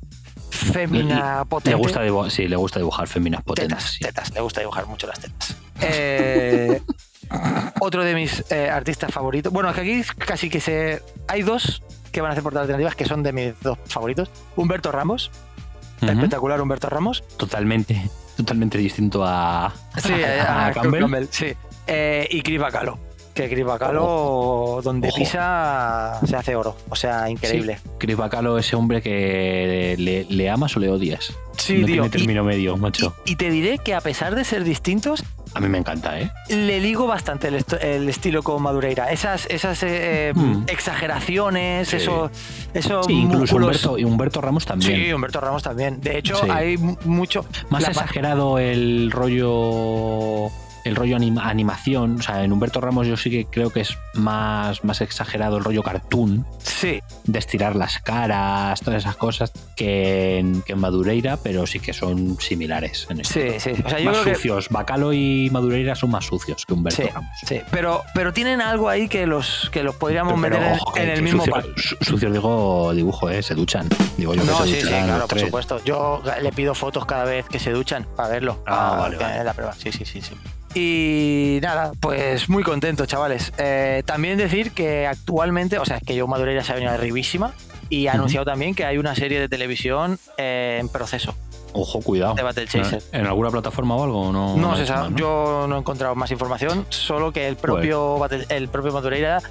[0.50, 1.72] fémina potente.
[1.72, 3.78] Le gusta dibujar, sí, le gusta dibujar féminas potentes.
[3.78, 4.00] Tetas, sí.
[4.00, 5.56] tetas, le gusta dibujar mucho las tetas.
[5.82, 6.82] Eh,
[7.82, 9.52] otro de mis eh, artistas favoritos.
[9.52, 11.02] Bueno, es que aquí casi que se.
[11.28, 11.82] Hay dos
[12.12, 14.30] que van a hacer portadas alternativas que son de mis dos favoritos.
[14.56, 15.32] Humberto Ramos,
[16.02, 17.24] espectacular Humberto Ramos.
[17.38, 21.28] Totalmente, totalmente distinto a, Sí, a a Campbell.
[21.32, 21.54] sí.
[21.88, 22.98] Eh, y Chris Bacalo.
[23.34, 25.18] Que Chris Bacalo, donde Ojo.
[25.18, 26.78] pisa, se hace oro.
[26.88, 27.80] O sea, increíble.
[27.98, 31.34] Chris Bacalo, ese hombre que le, le amas o le odias.
[31.58, 31.96] Sí, no tío.
[31.96, 33.14] tiene y- término medio, macho.
[33.26, 35.22] Y, y te diré que a pesar de ser distintos,
[35.54, 36.32] A mí me encanta, ¿eh?
[36.48, 39.12] le ligo bastante el, estilo con Madureira.
[39.12, 40.64] Esas, esas eh, Hmm.
[40.68, 41.98] exageraciones, Sí.
[41.98, 43.58] esos Sí, incluso.
[43.58, 44.96] Humberto, y Humberto Ramos también.
[44.96, 46.00] Sí, Humberto Ramos también.
[46.00, 46.50] De hecho, Sí.
[46.50, 47.46] hay mu- mucho.
[47.70, 50.52] Más exagerado el rollo
[50.86, 52.20] el rollo anima- animación.
[52.20, 55.64] O sea, en Humberto Ramos yo sí que creo que es más, más exagerado el
[55.64, 61.38] rollo cartoon, Sí, de estirar las caras, todas esas cosas, que en, que en Madureira,
[61.38, 63.34] pero sí que son similares en esto.
[63.34, 63.72] sí, sí.
[63.84, 64.36] O sea, yo más creo que.
[64.36, 64.70] sucios.
[64.70, 67.30] Bacalo y Madureira son más sucios que Humberto Sí, Ramos.
[67.46, 70.98] sí, pero, pero tienen algo ahí que los, que los podríamos Pero, meter en- ojo,
[70.98, 73.42] en, que el mismo sucio- su- digo dibujo, ¿eh?
[73.44, 73.88] Se duchan.
[74.18, 75.84] Digo yo que No, se sí, sí, ducharán claro, por supuesto.
[75.84, 78.62] Yo le pido fotos cada vez que se duchan para verlo.
[78.68, 79.44] Ah, para vale, vale.
[79.44, 79.74] la prueba.
[79.74, 80.36] Sí, sí, sí, sí.
[80.76, 83.54] Y nada, pues muy contento, chavales.
[83.58, 87.54] Eh, también decir que actualmente, o sea, que yo Madureira se ha venido arribísima
[87.90, 91.34] y ha anunciado también que hay una serie de televisión eh, en proceso
[91.72, 92.34] Ojo, cuidado.
[92.36, 93.02] de Battle Chaser.
[93.14, 94.32] ¿En alguna plataforma o algo?
[94.34, 95.18] No, No, se dicho sabe, nada, ¿no?
[95.18, 99.42] yo no he encontrado más información, solo que el propio, Battle- el propio Madureira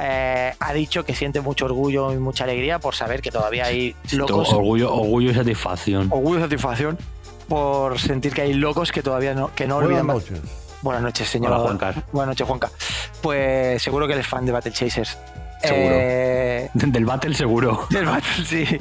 [0.00, 3.94] eh, ha dicho que siente mucho orgullo y mucha alegría por saber que todavía hay
[4.10, 4.52] locos.
[4.52, 6.08] Orgullo, orgullo y satisfacción.
[6.10, 6.98] orgullo y satisfacción
[7.48, 10.06] por sentir que hay locos que todavía no, que no olvidan.
[10.08, 10.40] noches.
[10.84, 11.50] Buenas noches, señor.
[11.52, 11.94] Hola.
[12.12, 12.70] Buenas noches, Juanca.
[13.22, 15.16] Pues seguro que eres fan de Battle Chasers.
[15.62, 15.94] Seguro.
[15.94, 17.86] Eh, Del Battle seguro.
[17.90, 18.66] del Battle, sí.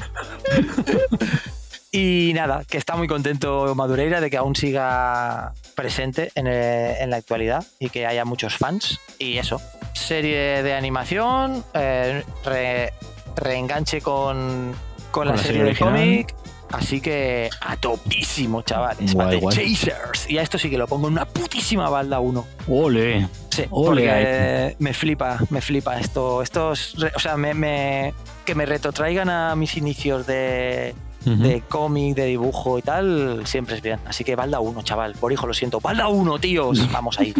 [1.95, 7.11] Y nada, que está muy contento Madureira de que aún siga presente en, eh, en
[7.11, 8.99] la actualidad y que haya muchos fans.
[9.19, 9.61] Y eso,
[9.93, 12.93] serie de animación, eh, re-
[13.35, 14.73] reenganche con,
[15.11, 15.93] con la, la serie, serie de original.
[15.93, 16.35] cómic.
[16.73, 19.13] Así que a topísimo, chavales.
[19.13, 19.55] Guay, Battle guay.
[19.75, 20.29] Chasers.
[20.29, 22.45] Y a esto sí que lo pongo en una putísima balda 1.
[22.67, 23.27] Ole.
[23.49, 26.41] Sí, Ole, porque me flipa, me flipa esto.
[26.41, 28.13] Estos, o sea, me, me-
[28.45, 33.81] que me retrotraigan a mis inicios de, de cómic, de dibujo y tal, siempre es
[33.81, 33.99] bien.
[34.05, 35.13] Así que balda 1, chaval.
[35.13, 35.79] Por hijo, lo siento.
[35.79, 36.89] Balda 1, tíos.
[36.91, 37.33] Vamos ahí.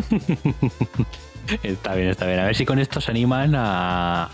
[1.61, 2.39] Está bien, está bien.
[2.39, 4.29] A ver si con esto se animan a,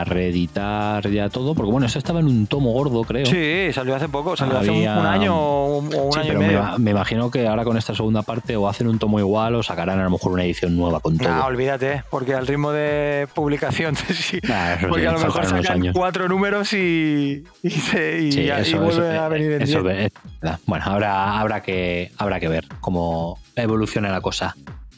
[0.00, 1.54] a reeditar ya todo.
[1.54, 3.26] Porque bueno, eso estaba en un tomo gordo, creo.
[3.26, 6.28] Sí, salió hace poco, salió hace un, año o un, o un Sí, año y
[6.28, 6.60] pero me, medio.
[6.60, 9.62] va- me imagino que ahora con esta segunda parte o hacen un tomo igual o
[9.62, 11.28] sacarán a lo mejor una edición nueva con todo.
[11.28, 15.92] No, olvídate, porque al ritmo de publicación, sí, Nah, eso porque a lo mejor sacan
[15.92, 19.62] cuatro números y, y, se, y, Sí, ya- y eso, vuelve eso- a venir en
[19.62, 20.10] eso verdad.
[20.66, 24.54] Bueno, habrá, habrá, que, habrá que ver cómo evoluciona la cosa.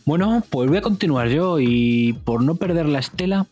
[0.07, 3.47] Bueno, pues voy a continuar yo y por no perder la estela,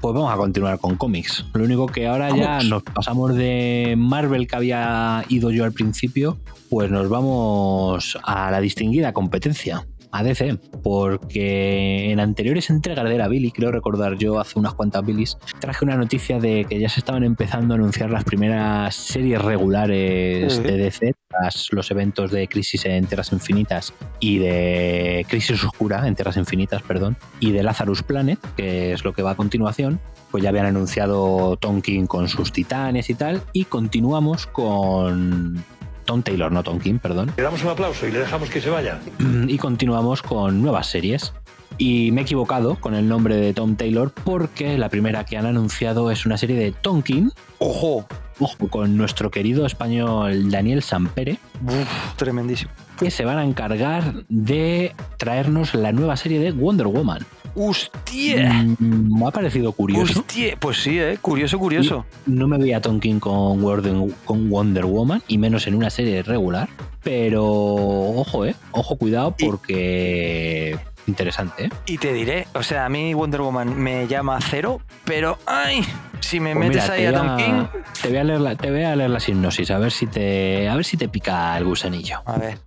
[0.00, 1.46] pues vamos a continuar con cómics.
[1.54, 6.36] Lo único que ahora ya nos pasamos de Marvel que había ido yo al principio,
[6.68, 9.86] pues nos vamos a la distinguida competencia.
[10.16, 15.04] A DC, porque en anteriores entregas de la Billy, creo recordar yo hace unas cuantas
[15.04, 19.42] Billys, traje una noticia de que ya se estaban empezando a anunciar las primeras series
[19.42, 26.08] regulares de DC tras los eventos de Crisis en Tierras Infinitas y de Crisis Oscura
[26.08, 30.00] en Tierras Infinitas, perdón, y de Lazarus Planet, que es lo que va a continuación.
[30.30, 35.62] Pues ya habían anunciado Tonkin con sus titanes y tal, y continuamos con
[36.06, 38.98] Tom Taylor, no Tonkin, perdón, Le damos un aplauso y le dejamos que se vaya.
[39.46, 41.32] y continuamos con nuevas series.
[41.78, 45.44] Y me he equivocado con el nombre de Tom Taylor porque la primera que han
[45.44, 48.06] anunciado es una serie de Tonkin, Ojo,
[48.38, 52.70] ojo, con nuestro querido español Daniel Sampere, Uf, tremendísimo.
[52.98, 57.24] que se van a encargar de traernos la nueva serie de Wonder Woman.
[57.58, 58.52] ¡Hostia!
[58.78, 60.20] Mm, me ha parecido curioso.
[60.20, 60.56] ¡Hostia!
[60.60, 61.16] Pues sí, ¿eh?
[61.22, 62.04] Curioso, curioso.
[62.26, 66.68] No me veía Tonkin con Wonder, Woman, y menos en una serie regular.
[67.02, 68.54] Pero ojo, eh.
[68.72, 70.78] Ojo, cuidado, Y- porque.
[71.06, 71.70] Interesante, ¿eh?
[71.86, 75.84] Y te diré, o sea, a mí Wonder Woman me llama cero, pero ¡ay!
[76.20, 77.80] Si me Pues metes mira, ahí a Tom King.
[78.02, 80.68] Te voy a leer la, te voy a leer la sinopsis, a ver si te,
[80.68, 82.22] a ver si te pica el gusanillo.
[82.24, 82.58] A ver.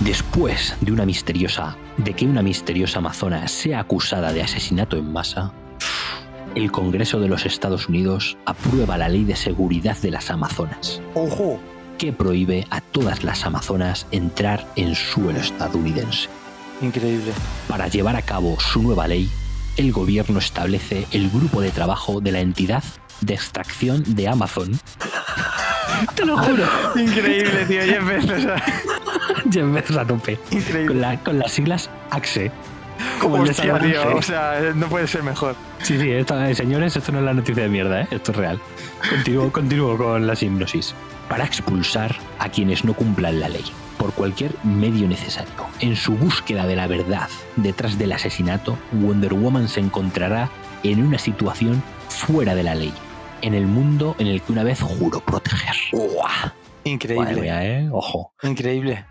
[0.00, 5.52] Después de una misteriosa, de que una misteriosa amazona sea acusada de asesinato en masa,
[6.54, 11.60] el Congreso de los Estados Unidos aprueba la Ley de Seguridad de las Amazonas, ¡Ojo!
[11.98, 16.28] que prohíbe a todas las amazonas entrar en suelo estadounidense.
[16.80, 17.32] Increíble.
[17.68, 19.28] Para llevar a cabo su nueva ley,
[19.76, 22.82] el gobierno establece el grupo de trabajo de la entidad
[23.20, 24.78] de extracción de Amazon.
[26.14, 26.64] Te lo juro.
[26.96, 27.84] Increíble, tío.
[27.84, 28.32] Ya empezó,
[29.50, 30.38] Ya empezó a tope.
[30.50, 30.86] Increíble.
[30.86, 32.50] Con, la- con las siglas AXE.
[33.20, 34.16] Como el de Hostia, tío.
[34.16, 35.54] O sea, no puede ser mejor.
[35.82, 38.08] Sí, sí, esto, eh, señores, esto no es la noticia de mierda, ¿eh?
[38.10, 38.60] esto es real.
[39.08, 40.94] Continúo, continúo con la hipnosis.
[41.28, 43.64] Para expulsar a quienes no cumplan la ley,
[44.00, 45.52] por cualquier medio necesario.
[45.80, 50.48] En su búsqueda de la verdad detrás del asesinato, Wonder Woman se encontrará
[50.82, 52.94] en una situación fuera de la ley,
[53.42, 55.74] en el mundo en el que una vez juró proteger.
[55.92, 56.52] Madre
[56.84, 57.40] Increíble.
[57.42, 57.90] mía, ¿eh?
[57.92, 58.32] Ojo.
[58.42, 59.04] Increíble.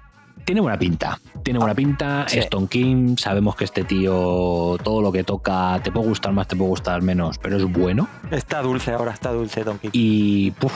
[0.43, 1.19] Tiene buena pinta.
[1.43, 2.25] Tiene buena pinta.
[2.27, 2.39] sí.
[2.39, 3.15] Stone King.
[3.15, 7.03] Sabemos que este tío, todo lo que toca, te puede gustar más, te puede gustar
[7.03, 8.07] menos, pero es bueno.
[8.31, 9.89] Está dulce ahora, está dulce, Tom King.
[9.93, 10.73] Y puf,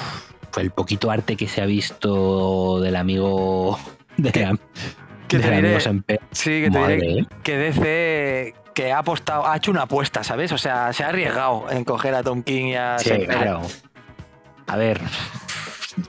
[0.58, 3.80] el poquito arte que se ha visto del amigo.
[4.18, 4.32] De,
[5.28, 5.80] que te diré?
[5.80, 6.20] Sempe.
[6.32, 10.52] Sí, que te Madre, diré que DC que ha apostado, ha hecho una apuesta, ¿sabes?
[10.52, 13.62] O sea, se ha arriesgado en coger a Tom King y a Sí, Sam claro.
[14.68, 15.00] A ver.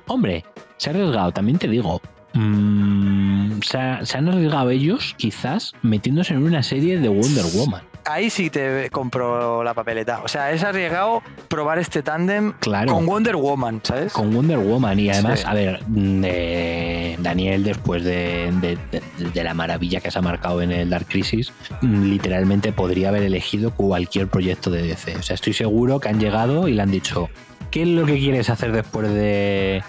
[0.07, 0.45] Hombre,
[0.77, 2.01] se ha arriesgado, también te digo.
[2.33, 7.83] mm, se, ha- se han arriesgado ellos, quizás, metiéndose en una serie de Wonder Woman.
[8.07, 10.21] Ahí sí te compro la papeleta.
[10.25, 12.93] O sea, es arriesgado probar este tándem Claro.
[12.93, 14.13] con Wonder Woman, ¿sabes?
[14.13, 15.47] con Wonder Woman y además, Sí.
[15.49, 20.23] a ver, mm, eh, Daniel después de, de- de- de la maravilla que se ha
[20.23, 25.17] marcado en el Dark Crisis, mm, literalmente podría haber elegido cualquier proyecto de DC.
[25.17, 27.31] O sea, estoy seguro que han llegado y le han dicho,
[27.71, 29.83] ¿qué es lo que quieres hacer después de,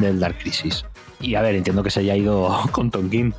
[0.00, 0.84] del Dark Crisis?
[1.20, 3.32] Y a ver, entiendo que se haya ido con Tonkin,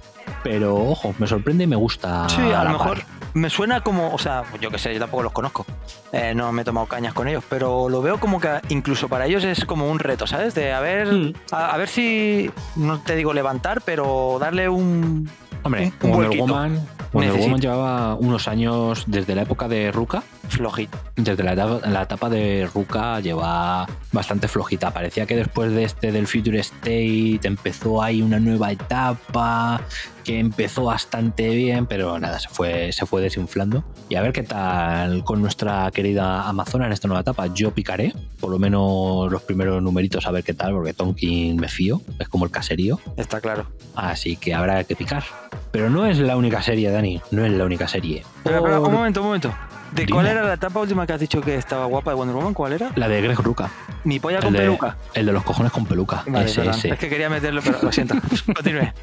[0.44, 2.28] pero ojo, me sorprende y me gusta.
[2.30, 3.06] Sí, a lo mejor par.
[3.34, 5.66] me suena como, o sea, yo qué sé, yo tampoco los conozco.
[6.12, 9.26] Eh, no me he tomado cañas con ellos, pero lo veo como que incluso para
[9.26, 10.54] ellos es como un reto, ¿sabes?
[10.56, 11.34] De a ver, Mm.
[11.52, 15.30] a, a ver si, no te digo levantar, pero darle un...
[15.64, 16.40] Hombre, un- un Wonder.
[16.40, 17.40] Woman, Wonder.
[17.40, 20.24] Woman llevaba unos años desde la época de Ruka.
[20.52, 20.98] Flojito.
[21.16, 24.92] Desde la etapa, la etapa de Ruka lleva bastante flojita.
[24.92, 29.82] Parecía que después de este del Future State empezó ahí una nueva etapa
[30.24, 33.84] que empezó bastante bien, pero nada, se fue, se fue desinflando.
[34.10, 37.48] Y a ver qué tal con nuestra querida Amazona en esta nueva etapa.
[37.48, 41.70] Yo picaré, por lo menos los primeros numeritos, a ver qué tal, porque Tonkin me
[41.70, 43.00] fío, es como el caserío.
[43.18, 43.68] Está claro.
[43.96, 45.24] Así que habrá que picar.
[45.72, 48.24] Pero no es la única serie, Dani, no es la única serie.
[48.44, 49.54] Pero, un momento, un momento.
[49.92, 50.12] ¿De Dime.
[50.14, 52.54] cuál era la etapa última que has dicho que estaba guapa de Wonder Woman?
[52.54, 52.92] ¿Cuál era?
[52.96, 53.70] La de Greg Ruka.
[54.06, 54.96] Mi polla El con de, peluca.
[55.14, 56.24] el de los cojones con peluca.
[56.28, 56.76] Vale, ese, perdón.
[56.76, 56.90] ese.
[56.90, 58.16] Es que quería meterlo, pero lo siento.
[58.56, 58.94] Continúe.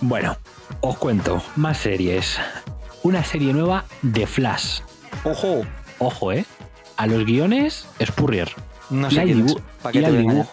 [0.00, 0.36] Bueno,
[0.80, 2.38] os cuento más series.
[3.02, 4.80] Una serie nueva de Flash.
[5.24, 5.62] Ojo.
[5.98, 6.46] Ojo, ¿eh?
[6.96, 8.50] A los guiones, Spurrier.
[8.90, 10.50] No sé dibu- ¿Para qué te dibujo.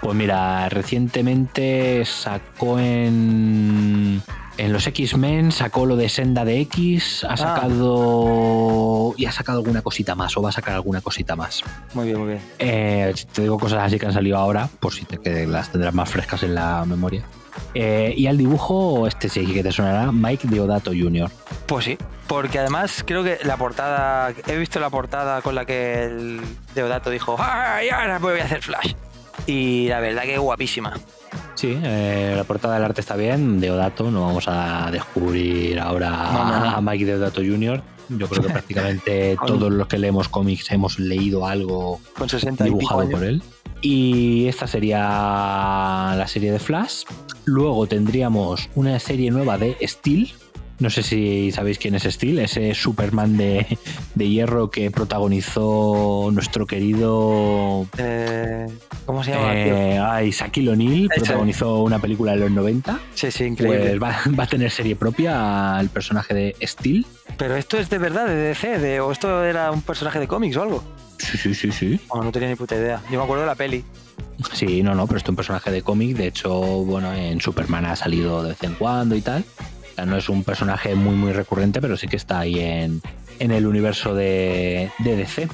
[0.00, 4.20] Pues mira, recientemente sacó en.
[4.58, 7.32] En los X-Men sacó lo de Senda de X, Ah.
[7.34, 9.14] ha sacado.
[9.18, 11.62] y ha sacado alguna cosita más, o va a sacar alguna cosita más.
[11.94, 12.40] Muy bien, muy bien.
[12.58, 15.94] Eh, te digo cosas así que han salido ahora, por si te, que las tendrás
[15.94, 17.22] más frescas en la memoria.
[17.74, 21.30] Eh, y al dibujo, este sí que te sonará, Mike Deodato Jr.
[21.66, 21.96] Pues sí,
[22.26, 26.40] porque además creo que la portada, he visto la portada con la que el
[26.74, 28.92] Deodato dijo, ¡ay, ahora voy a hacer Flash!
[29.46, 30.92] Y la verdad que es guapísima.
[31.54, 36.44] Sí, eh, la portada del arte está bien, Deodato, no vamos a descubrir ahora No,
[36.44, 36.70] no, no.
[36.76, 37.82] a Mike Deodato Jr.
[38.08, 42.64] Yo creo que prácticamente Con- todos los que leemos cómics hemos leído algo Con 60
[42.64, 43.42] y pico dibujado por él.
[43.82, 45.00] Y esta sería
[46.16, 47.02] la serie de Flash.
[47.44, 50.32] Luego tendríamos una serie nueva de Steel.
[50.78, 53.78] No sé si sabéis quién es Steel, ese Superman de,
[54.14, 58.66] de hierro que protagonizó nuestro querido Eh,
[59.06, 59.54] ¿Cómo se llama?
[59.54, 62.98] eh, ay, Shaquille O'Neal, protagonizó una película de los 90.
[63.14, 63.96] Sí, sí, increíble.
[63.98, 67.06] Pues va, va a tener serie propia el personaje de Steel.
[67.38, 70.56] Pero esto es de verdad, de DC, de, o esto era un personaje de cómics
[70.56, 70.84] o algo.
[71.18, 72.00] Sí, sí, sí, sí.
[72.08, 73.00] Oh, no tenía ni puta idea.
[73.10, 73.82] Yo me acuerdo de la peli.
[74.52, 76.16] Sí, no, no, pero esto es un personaje de cómic.
[76.16, 76.52] De hecho,
[76.84, 79.42] bueno, en Superman ha salido de vez en cuando y tal.
[80.04, 83.00] No es un personaje muy, muy recurrente, pero sí que está ahí en,
[83.38, 85.48] en el universo de, de DC.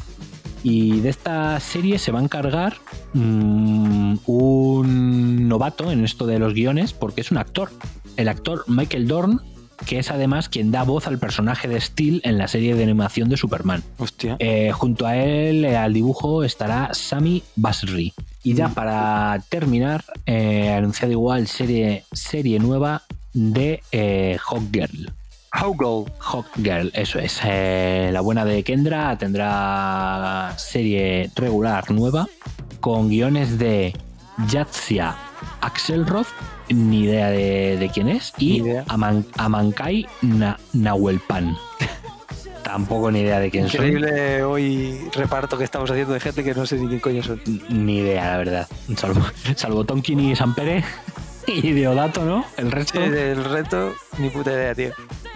[0.64, 2.76] Y de esta serie se va a encargar
[3.14, 7.70] mm, un novato en esto de los guiones, porque es un actor.
[8.16, 9.40] El actor Michael Dorn,
[9.87, 13.28] que es además quien da voz al personaje de Steel en la serie de animación
[13.28, 13.83] de Superman.
[13.99, 14.37] Hostia.
[14.39, 18.12] Eh, junto a él, eh, al dibujo, estará Sami Basri.
[18.43, 23.03] Y ya para terminar, eh, anunciado igual serie, serie nueva
[23.33, 25.12] de eh, Hawkgirl.
[25.53, 27.41] Hawkgirl, eso es.
[27.45, 32.26] Eh, la buena de Kendra tendrá serie regular nueva
[32.80, 33.95] con guiones de
[34.49, 35.14] Yatsia
[35.61, 36.26] Axelrod,
[36.69, 38.63] ni idea de, de quién es, y.
[38.89, 41.57] Aman- Amankai Na- Nahuelpan.
[42.63, 43.85] Tampoco ni idea de quién son.
[43.85, 47.41] Increíble hoy reparto que estamos haciendo de gente que no sé ni quién coño son.
[47.69, 48.69] Ni idea, la verdad.
[48.97, 49.21] Salvo,
[49.57, 50.85] salvo Tonkin y Sampere
[51.47, 52.45] y Deodato, ¿no?
[52.57, 53.03] El resto.
[53.03, 54.91] Sí, del reto, ni puta idea, tío.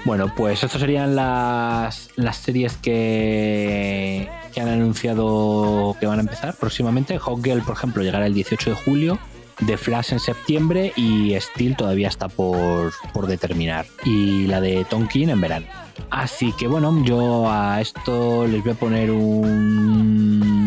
[0.04, 6.54] Bueno, pues estas serían las, las series que, que han anunciado que van a empezar
[6.54, 7.18] próximamente.
[7.18, 9.18] Hawkgirl, por ejemplo, llegará el 18 de julio.
[9.64, 13.86] The Flash en septiembre y Steel todavía está por, por determinar.
[14.04, 15.66] Y la de Tonkin en verano.
[16.10, 20.66] Así que bueno, yo a esto les voy a poner un...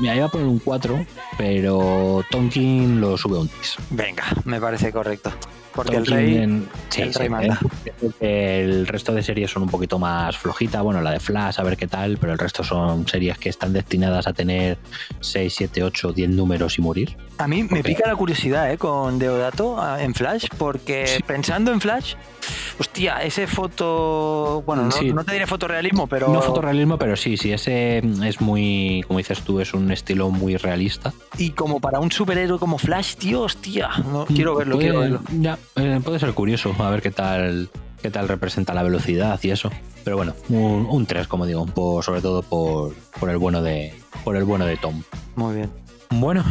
[0.00, 3.76] Mira, iba a poner un 4, pero Tonkin lo sube un 3.
[3.90, 5.30] Venga, me parece correcto.
[5.82, 6.36] Porque el rey.
[6.38, 7.58] en- sí, el sí, manda.
[8.20, 10.82] eh, resto de series son un poquito más flojita.
[10.82, 13.72] Bueno, la de Flash, a ver qué tal, pero el resto son series que están
[13.72, 14.78] destinadas a tener
[15.20, 17.16] 6, 7, 8, 10 números y morir.
[17.38, 18.76] A mí me pica la curiosidad ¿eh?
[18.76, 21.22] con Deodato ah, en Flash, porque Sí.
[21.26, 22.14] pensando en Flash,
[22.78, 24.62] hostia, ese foto.
[24.66, 25.12] Bueno, no, Sí.
[25.12, 26.28] no te diré fotorrealismo, pero.
[26.28, 30.56] No fotorrealismo, pero sí, sí, ese es muy, como dices tú, es un estilo muy
[30.56, 31.12] realista.
[31.38, 33.88] Y como para un superhéroe como Flash, tío, hostia.
[34.12, 35.20] No, quiero verlo, Puede- quiero verlo.
[35.40, 37.68] Ya, eh, puede ser curioso, a ver qué tal
[38.02, 39.70] qué tal representa la velocidad y eso.
[40.04, 43.92] Pero bueno, un, un 3, como digo, por- sobre todo por, por el bueno de
[44.24, 45.02] por el bueno de Tom.
[45.36, 45.70] Muy bien.
[46.10, 46.42] Bueno,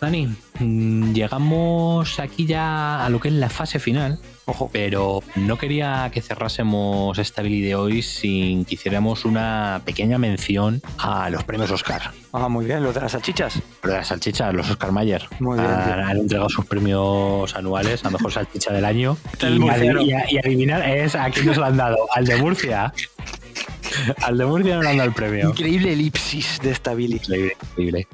[0.00, 0.28] Dani,
[0.60, 4.18] mm, llegamos aquí ya a lo que es la fase final.
[4.48, 4.70] Ojo.
[4.72, 10.80] Pero no quería que cerrásemos esta Billy de hoy sin que hiciéramos una pequeña mención
[10.98, 12.12] a los premios Oscar.
[12.32, 13.60] Ah, muy bien, lo de las salchichas.
[13.82, 15.98] Pero las salchichas, los Oscar Mayer, Muy bien, han, bien.
[15.98, 19.16] han entregado sus premios anuales a mejor salchicha del año.
[19.42, 21.96] Y, y adivinar es a quién nos lo han dado.
[22.14, 22.92] Al de Murcia.
[24.22, 25.48] Al de Murcia no le han dado el premio.
[25.50, 27.16] Increíble elipsis de esta Billy.
[27.16, 28.08] Increíble, increíble.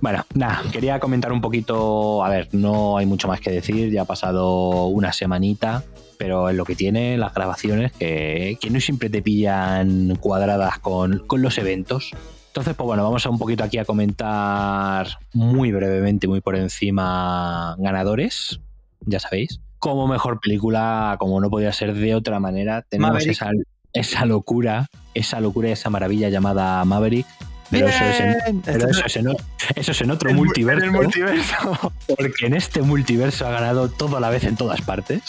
[0.00, 4.02] Bueno, nada, quería comentar un poquito, a ver, no hay mucho más que decir, ya
[4.02, 5.82] ha pasado una semanita,
[6.16, 11.26] pero es lo que tiene las grabaciones, que, que no siempre te pillan cuadradas con,
[11.26, 12.12] con los eventos.
[12.48, 17.74] Entonces, pues bueno, vamos a un poquito aquí a comentar muy brevemente, muy por encima,
[17.78, 18.60] ganadores,
[19.00, 19.60] ya sabéis.
[19.78, 23.50] Como mejor película, como no podía ser de otra manera, tenemos esa,
[23.92, 27.26] esa locura, esa locura, esa maravilla llamada Maverick.
[27.70, 28.62] Pero eso es en, Bien.
[28.64, 29.36] pero Esto eso es en, o-
[29.76, 30.84] eso es en otro multiverso.
[30.84, 31.92] En el multiverso.
[32.16, 35.22] Porque en este multiverso ha ganado todo a la vez en todas partes.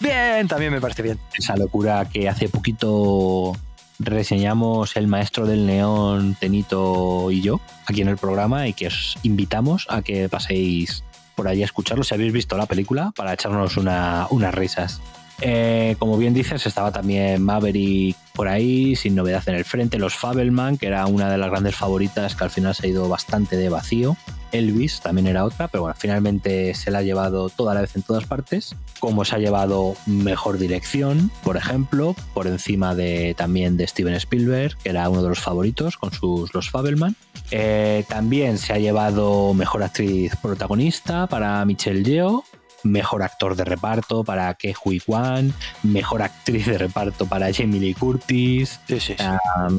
[0.00, 1.18] Bien, también me parece bien.
[1.34, 3.52] Esa locura que hace poquito
[3.98, 9.16] reseñamos el maestro del neón, Tenito y yo, aquí en el programa, y que os
[9.24, 11.02] invitamos a que paséis
[11.34, 15.00] por allí a escucharlo si habéis visto la película para echarnos una- unas risas.
[15.40, 20.14] Eh, como bien dices, estaba también Maverick por ahí, sin novedad en el frente, los
[20.14, 23.56] Fabelman, que era una de las grandes favoritas que al final se ha ido bastante
[23.56, 24.16] de vacío.
[24.52, 28.02] Elvis también era otra, pero bueno, finalmente se la ha llevado toda la vez en
[28.02, 28.74] todas partes.
[29.00, 34.76] Como se ha llevado mejor dirección, por ejemplo, por encima de también de Steven Spielberg,
[34.78, 37.16] que era uno de los favoritos con sus Los Fabelman.
[37.50, 42.44] Eh, también se ha llevado mejor actriz protagonista para Michelle Yeoh,
[42.82, 45.52] mejor actor de reparto para Ke Huy Kwan,
[45.82, 48.80] mejor actriz de reparto para Jamie Lee Curtis.
[48.88, 49.24] Sí, sí, sí.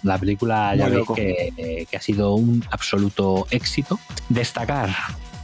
[0.04, 4.00] La película ya veis que, eh, que ha sido un absoluto éxito.
[4.30, 4.90] Destacar,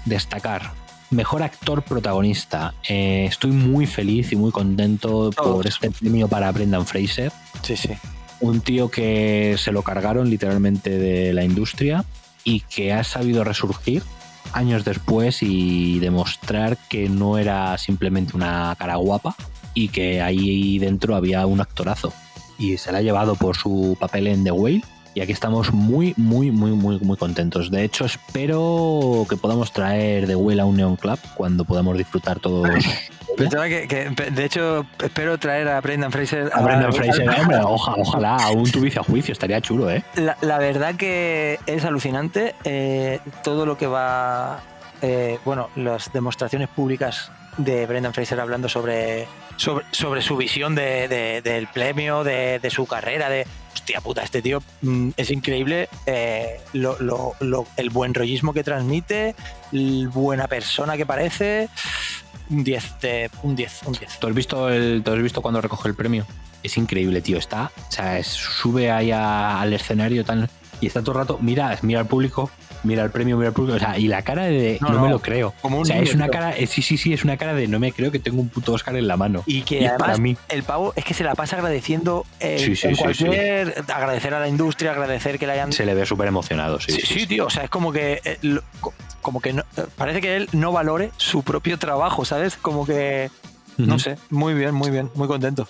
[0.06, 0.72] destacar.
[1.12, 2.74] Mejor actor protagonista.
[2.88, 7.32] Eh, estoy muy feliz y muy contento por este premio para Brendan Fraser.
[7.62, 7.92] Sí, sí.
[8.42, 12.04] Un tío que se lo cargaron literalmente de la industria
[12.44, 14.04] y que ha sabido resurgir
[14.54, 19.36] años después y demostrar que no era simplemente una cara guapa
[19.74, 22.14] y que ahí dentro había un actorazo.
[22.58, 24.84] Y se la ha llevado por su papel en The Whale.
[25.16, 27.72] Y aquí estamos muy, muy, muy, muy, muy contentos.
[27.72, 32.40] De hecho, espero que podamos traer The Whale a un Neon Club cuando podamos disfrutar
[32.40, 32.70] todos.
[33.38, 36.50] Pensaba que, que, de hecho, espero traer a Brendan Fraser.
[36.54, 40.04] A Brendan Fraser, hombre, oja- ojalá, a un tuvice a juicio, estaría chulo, ¿eh?
[40.16, 44.60] La, la verdad que es alucinante eh, todo lo que va.
[45.02, 51.08] eh, bueno, las demostraciones públicas de Brendan Fraser hablando sobre, sobre, sobre su visión de-
[51.08, 53.46] de- del premio, de, de su carrera, de.
[53.76, 58.64] Hostia puta, este tío mm, es increíble eh, lo- lo- lo- el buen rollismo que
[58.64, 59.36] transmite,
[59.72, 61.70] el buena persona que parece.
[62.50, 64.20] Un 10, de, un 10, un 10.
[64.20, 66.26] ¿Tú has visto el, ¿tú has visto cuando recoge el premio?
[66.64, 67.38] Es increíble, tío.
[67.38, 70.24] Está, o sea, sube ahí al escenario
[70.82, 72.50] y está todo el rato, mira, mira al público,
[72.86, 75.02] mira el premio, mira al público, o sea, y la cara de no, No, no,
[75.04, 75.54] me lo creo.
[75.62, 77.54] como un o sea, niño, es una cara, eh, sí, sí, sí, es una cara
[77.54, 79.44] de no me creo que tengo un puto Oscar en la mano.
[79.46, 80.38] Y que Y además para mí.
[80.50, 84.34] el pavo es que se la pasa agradeciendo eh, Sí, sí, en sí, cualquier agradecer
[84.34, 86.94] a la industria, agradecer que le hayan Se le ve súper emocionado, sí.
[86.94, 88.64] Sí, tío, o sea, es como que eh, lo-
[89.22, 92.56] como que no- eh, parece que él no valore su propio trabajo, ¿sabes?
[92.58, 93.30] Como que
[93.78, 95.68] no sé, muy bien, muy bien, muy contento.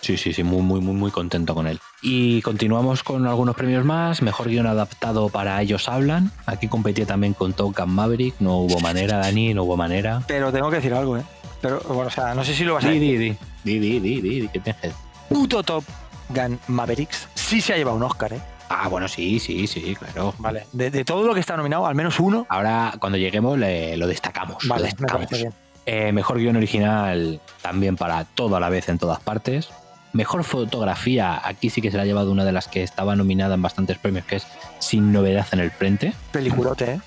[0.00, 1.80] Sí, sí, sí, muy, muy, muy, muy contento con él.
[2.06, 4.20] Y continuamos con algunos premios más.
[4.20, 6.30] Mejor guion adaptado para Ellos Hablan.
[6.44, 8.34] Aquí competía también con Top Gun Maverick.
[8.40, 10.22] No hubo manera, Dani, no hubo manera.
[10.26, 11.22] Pero tengo que decir algo, ¿eh?
[11.62, 13.18] Pero bueno, o sea, no sé si lo vas a decir.
[13.18, 14.92] di, di, di, di, di, di, di, ¿qué tienes?
[15.30, 15.82] Puto Top
[16.28, 18.40] Gun Mavericks sí se ha llevado un Oscar, ¿eh?
[18.68, 20.34] Ah, bueno, sí, sí, sí, claro.
[20.38, 20.66] Vale.
[20.72, 22.44] De, de todo lo que está nominado, al menos uno.
[22.50, 24.62] Ahora, cuando lleguemos, le- lo destacamos.
[24.64, 25.30] lo Vale, me destacamos.
[25.30, 25.54] bien.
[25.86, 29.70] Eh, mejor guion original también para todo a la vez en todas partes.
[30.14, 33.54] Mejor fotografía, aquí sí que se la ha llevado una de las que estaba nominada
[33.56, 34.46] en bastantes premios, que es
[34.78, 36.14] Sin Novedad en el Frente.
[36.32, 37.00] Peliculote, ¿eh?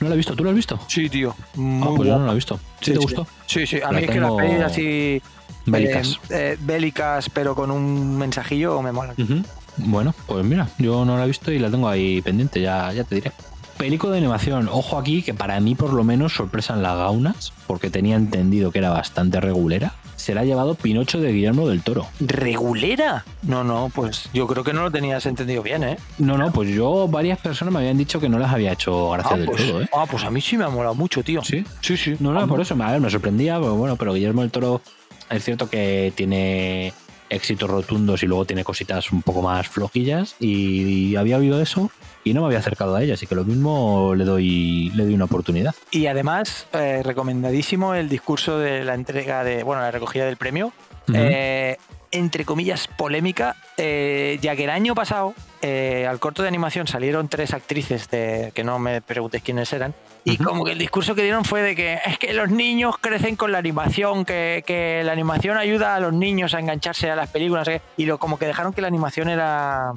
[0.00, 0.36] ¿No lo he visto?
[0.36, 0.78] ¿Tú lo has visto?
[0.86, 1.34] Sí, tío.
[1.82, 2.56] Ah, pues yo no lo he visto.
[2.80, 3.02] ¿Sí, Sí, te sí.
[3.02, 3.26] gustó?
[3.46, 3.76] Sí, sí.
[3.80, 5.22] A La mí es que las pelis así.
[5.66, 6.08] Bélicas.
[6.30, 9.14] eh, eh, bélicas, pero con un mensajillo me molan.
[9.18, 9.42] Ujú.
[9.76, 13.04] Bueno, pues mira, yo no la he visto y la tengo ahí pendiente, ya, ya
[13.04, 13.32] te diré.
[13.78, 17.88] Película de animación, ojo aquí que para mí por lo menos sorpresan las gaunas, porque
[17.88, 19.94] tenía entendido que era bastante regulera.
[20.20, 22.06] Se la ha llevado Pinocho de Guillermo del Toro.
[22.20, 23.24] ¿Regulera?
[23.42, 25.96] No, no, pues yo creo que no lo tenías entendido bien, ¿eh?
[26.18, 29.32] No, no, pues yo, varias personas me habían dicho que no las había hecho gracia
[29.32, 29.88] Ah del pues, todo, ¿eh?
[29.94, 31.42] ah, pues a mí sí me ha molado mucho, tío.
[31.42, 31.96] Sí, sí.
[31.96, 32.16] sí.
[32.20, 34.82] no, no, Ah, por eso, a ver, me sorprendía, pero bueno, pero Guillermo del Toro
[35.30, 36.92] es cierto que tiene
[37.30, 41.90] éxitos rotundos y luego tiene cositas un poco más flojillas y, había oído eso
[42.24, 45.14] y no me había acercado a ella, así que lo mismo le doy, le doy
[45.14, 45.74] una oportunidad.
[45.90, 50.72] Y además, eh, recomendadísimo el discurso de la entrega de, bueno, la recogida del premio.
[51.12, 51.76] Eh,
[52.12, 57.52] entre comillas, polémica, eh, ya que el año pasado al corto de animación salieron tres
[57.52, 59.92] actrices de, que no me preguntes quiénes eran.
[60.24, 63.36] Y como que el discurso que dieron fue de que es que los niños crecen
[63.36, 67.28] con la animación, que, que la animación ayuda a los niños a engancharse a las
[67.28, 67.68] películas.
[67.96, 69.92] Y lo, como que dejaron que la animación era,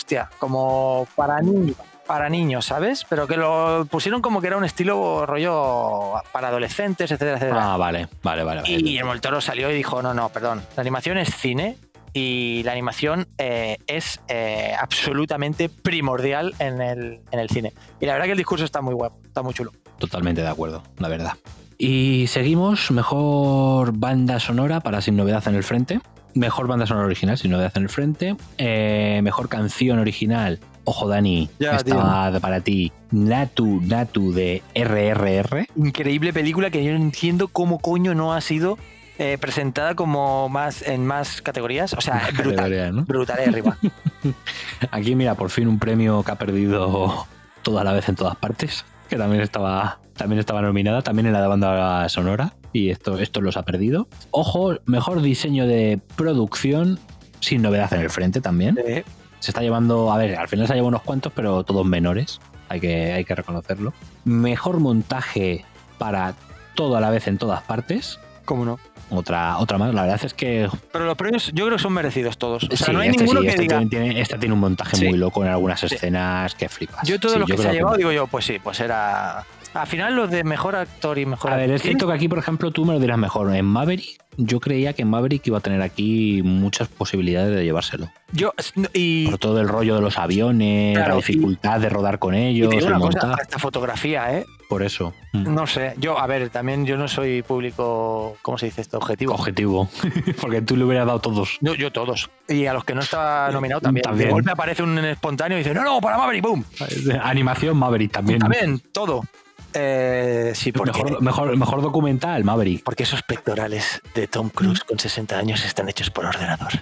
[0.00, 1.76] hostia, como para niños.
[2.06, 3.04] para niños, ¿sabes?
[3.08, 7.74] Pero que lo pusieron como que era un estilo rollo para adolescentes, etcétera, etcétera.
[7.74, 8.62] Ah, vale, vale, vale.
[8.62, 8.72] vale.
[8.72, 11.76] Y Guillermo del Toro salió y dijo, no, no, perdón, la animación es cine
[12.12, 17.72] y la animación eh, es eh, absolutamente primordial en el, en el cine.
[18.00, 19.70] Y la verdad que el discurso está muy guapo, está muy chulo.
[19.98, 21.34] Totalmente de acuerdo, la verdad.
[21.78, 26.00] Y seguimos, mejor banda sonora para Sin Novedad en el Frente.
[26.34, 28.36] Mejor banda sonora original, Sin Novedad en el Frente.
[28.58, 30.60] Eh, mejor canción original.
[30.84, 35.66] Ojo, Dani, Ya, estaba para ti Natu Natu de RRR.
[35.76, 38.78] Increíble película que yo no entiendo cómo coño no ha sido
[39.18, 41.92] eh, presentada como más en más categorías.
[41.92, 42.56] O sea, brutal.
[42.56, 43.04] Categoría, ¿no?
[43.04, 43.76] Brutal de arriba.
[44.90, 47.26] Aquí, mira, por fin un premio que ha perdido
[47.62, 48.84] toda la vez en todas partes.
[49.08, 52.54] Que también estaba, también estaba nominada, también en la de banda sonora.
[52.72, 54.06] Y esto, esto los ha perdido.
[54.30, 56.98] Ojo, mejor diseño de producción,
[57.40, 58.78] sin novedad en el frente también.
[59.40, 62.40] Se está llevando, a ver, al final se ha llevado unos cuantos, pero todos menores.
[62.68, 63.92] Hay que, hay que reconocerlo.
[64.24, 65.64] Mejor montaje
[65.98, 66.34] para
[66.74, 68.20] todo a la vez en todas partes.
[68.44, 68.78] ¿Cómo no?
[69.10, 69.92] Otra, otra más.
[69.92, 72.62] La verdad es que Pero los premios yo creo que son merecidos todos.
[72.70, 73.82] O sea, Sí, no hay este ninguno sí, que este diga.
[73.90, 77.08] tiene, este tiene un montaje muy loco en algunas escenas que flipas.
[77.08, 79.44] Yo todos Sí, los que se ha llevado, digo yo, pues sí, pues era.
[79.74, 82.38] Al final los de mejor actor y mejor A ver, es cierto que aquí, por
[82.38, 83.54] ejemplo, tú me lo dirás mejor.
[83.54, 88.10] En Maverick, yo creía que Maverick iba a tener aquí muchas posibilidades de llevárselo.
[88.32, 88.52] Yo,
[88.92, 92.34] y, Por todo el rollo de los aviones, Claro, la y- dificultad de rodar con
[92.34, 93.42] ellos, el montaje.
[93.42, 94.46] esta fotografía, ¿eh?
[94.68, 95.12] Por eso.
[95.32, 95.52] Mm.
[95.52, 98.98] No sé, yo, a ver, también yo no soy público, ¿cómo se dice esto?
[98.98, 99.34] Objetivo.
[99.34, 99.88] Objetivo.
[100.40, 101.58] Porque tú le hubieras dado todos.
[101.60, 102.30] Yo, yo todos.
[102.48, 104.02] Y a los que no estaba nominado también.
[104.04, 104.28] También.
[104.28, 106.64] De golpe aparece un espontáneo y dice, no, no, para Maverick, boom.
[107.22, 108.38] Animación Maverick también.
[108.38, 109.22] También, todo.
[109.74, 112.82] Eh, sí, porque, Mejor, mejor, mejor documental, Maverick.
[112.82, 116.72] porque esos pectorales de Tom Cruise con 60 años están hechos por ordenador.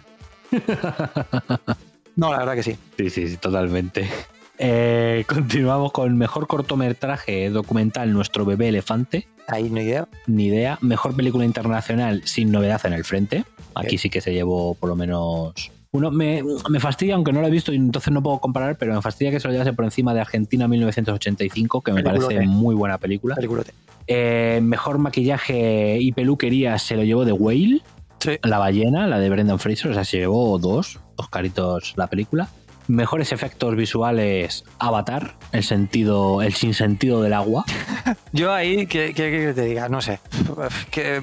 [2.16, 2.76] No, la verdad que sí.
[2.97, 4.09] Sí, sí, sí, totalmente.
[4.59, 9.28] Eh, continuamos con mejor cortometraje documental Nuestro bebé elefante.
[9.47, 10.09] Ahí no idea.
[10.26, 10.78] Ni idea.
[10.80, 13.45] Mejor película internacional sin novedad en el frente.
[13.76, 16.11] Aquí sí que se llevó por lo menos uno.
[16.11, 19.03] Me, me fastidia, aunque no lo he visto y entonces no puedo comparar, pero me
[19.03, 22.34] fastidia que se lo llevase por encima de Argentina 1985, que me Peliculote.
[22.34, 23.36] parece muy buena película.
[24.07, 27.82] Eh, mejor maquillaje y peluquería se lo llevó de Whale.
[28.20, 28.39] Sí.
[28.43, 32.49] La ballena, la de Brendan Fraser, o sea, se llevó dos, dos caritos la película.
[32.89, 37.64] Mejores efectos visuales, Avatar, el sentido, el sinsentido del agua.
[38.32, 39.91] Yo ahí, ¿qué, qué, qué te diga?
[39.91, 40.20] No sé.
[40.91, 41.20] Que.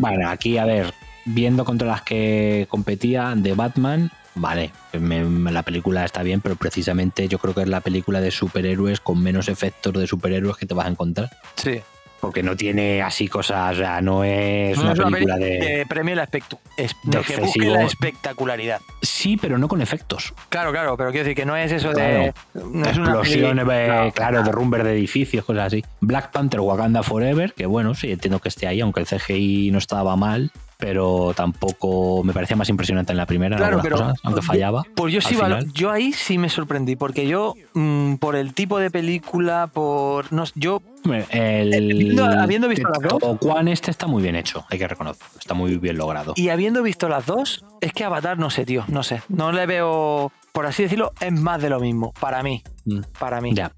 [0.00, 0.94] Bueno, aquí, a ver,
[1.24, 6.56] viendo contra las que competía de Batman, vale, me- me- la película está bien, pero
[6.56, 10.66] precisamente yo creo que es la película de superhéroes con menos efectos de superhéroes que
[10.66, 11.30] te vas a encontrar.
[11.56, 11.80] Sí.
[12.20, 15.50] Porque no tiene así cosas, o sea, no es No una es una película peli
[15.50, 15.58] de...
[15.60, 18.80] que premie la es- de lo que busque excesivo- la espectacularidad.
[19.02, 20.32] Sí, pero no con efectos.
[20.48, 22.32] Claro, claro, pero quiero decir que no es eso de.
[22.54, 25.84] No Explosiones, peli- eh, claro, derrumbes de edificios, cosas así.
[26.00, 29.76] Black Panther Wakanda Forever, que bueno, sí, entiendo que esté ahí, aunque el CGI no
[29.78, 30.50] estaba mal,
[30.84, 34.82] pero tampoco me parecía más impresionante en la primera, en Claro, pero cosas, aunque fallaba.
[34.94, 35.72] Pues yo sí, final.
[35.72, 40.30] yo ahí sí me sorprendí, porque yo, mm, por el tipo de película, por.
[40.30, 40.82] No, yo.
[41.04, 44.78] Hombre, El, viendo- habiendo visto las dos- O Juan este está muy bien hecho, hay
[44.78, 46.34] que reconocerlo, está muy bien logrado.
[46.36, 49.22] Y habiendo visto las dos, es que Avatar, no sé, tío, no sé.
[49.28, 50.32] No le veo.
[50.52, 52.12] Por así decirlo, es más de lo mismo.
[52.20, 52.62] Para mí.
[52.84, 53.52] Mm, Para mí.
[53.54, 53.72] Ya.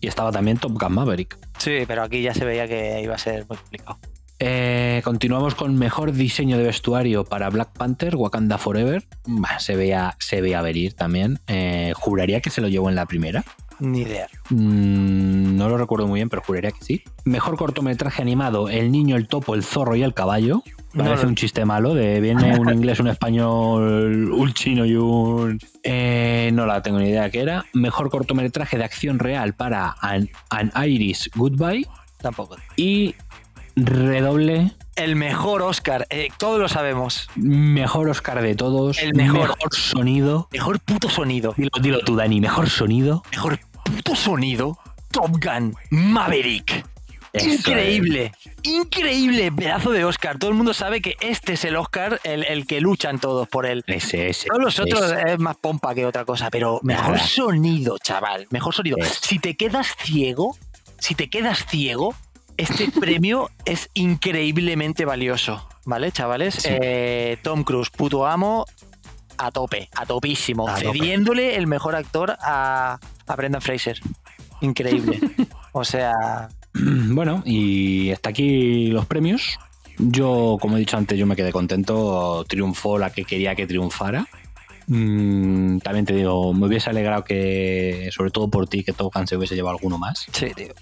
[0.00, 1.38] Y estaba también Top Gun Maverick.
[1.58, 3.98] Sí, pero aquí ya se veía que iba a ser muy complicado.
[4.38, 9.04] Eh, continuamos con mejor diseño de vestuario para Black Panther, Wakanda Forever.
[9.26, 11.38] Bah, se, veía, se veía venir también.
[11.46, 13.44] Eh, juraría que se lo llevó en la primera.
[13.78, 14.26] Ni idea.
[14.50, 17.02] Mm, no lo recuerdo muy bien, pero juraría que sí.
[17.24, 20.62] Mejor cortometraje animado: El niño, el topo, el zorro y el caballo.
[20.94, 25.58] No Parece un chiste malo, de viene un inglés, un español, un chino y un...
[25.82, 27.66] Eh, no la tengo ni idea qué era.
[27.74, 31.86] Mejor cortometraje de acción real para An, An Iris Goodbye.
[32.16, 32.56] Tampoco.
[32.76, 33.14] Y
[33.76, 37.28] redoble, El mejor Oscar, eh, todos lo sabemos.
[37.36, 38.98] mejor Oscar de todos.
[38.98, 39.54] El mejor.
[39.70, 40.48] sonido.
[40.52, 41.54] Mejor puto sonido.
[41.56, 43.22] Dilo, dilo tú, Dani, mejor sonido.
[43.30, 44.78] Mejor puto sonido.
[45.10, 46.84] Top Gun Maverick.
[47.32, 48.32] Eso increíble,
[48.62, 50.38] increíble pedazo de Oscar.
[50.38, 53.66] Todo el mundo sabe que este es el Oscar, el, el que luchan todos por
[53.66, 53.84] él.
[53.86, 54.46] Ese, ese.
[54.48, 55.32] Todos los otros ese.
[55.32, 57.26] es más pompa que otra cosa, pero mejor Nada.
[57.26, 58.46] sonido, chaval.
[58.50, 58.96] Mejor sonido.
[58.98, 59.18] Es.
[59.22, 60.56] Si te quedas ciego,
[60.98, 62.14] si te quedas ciego,
[62.56, 65.68] este premio es increíblemente valioso.
[65.84, 66.54] ¿Vale, chavales?
[66.54, 66.68] Sí.
[66.70, 68.64] Eh, Tom Cruise, puto amo,
[69.38, 70.68] a tope, a topísimo.
[70.68, 70.98] A tope.
[70.98, 74.00] cediéndole el mejor actor a, a Brendan Fraser.
[74.60, 75.20] Increíble.
[75.72, 79.58] o sea, Bueno, y hasta aquí los premios.
[79.98, 82.44] Yo, como he dicho antes, yo me quedé contento.
[82.48, 84.26] Triunfó la que quería que triunfara.
[84.88, 89.26] Mm, también te digo, me hubiese alegrado que, sobre todo por ti, que Top Gun
[89.26, 90.26] se hubiese llevado alguno más.
[90.32, 90.74] Sí, tío.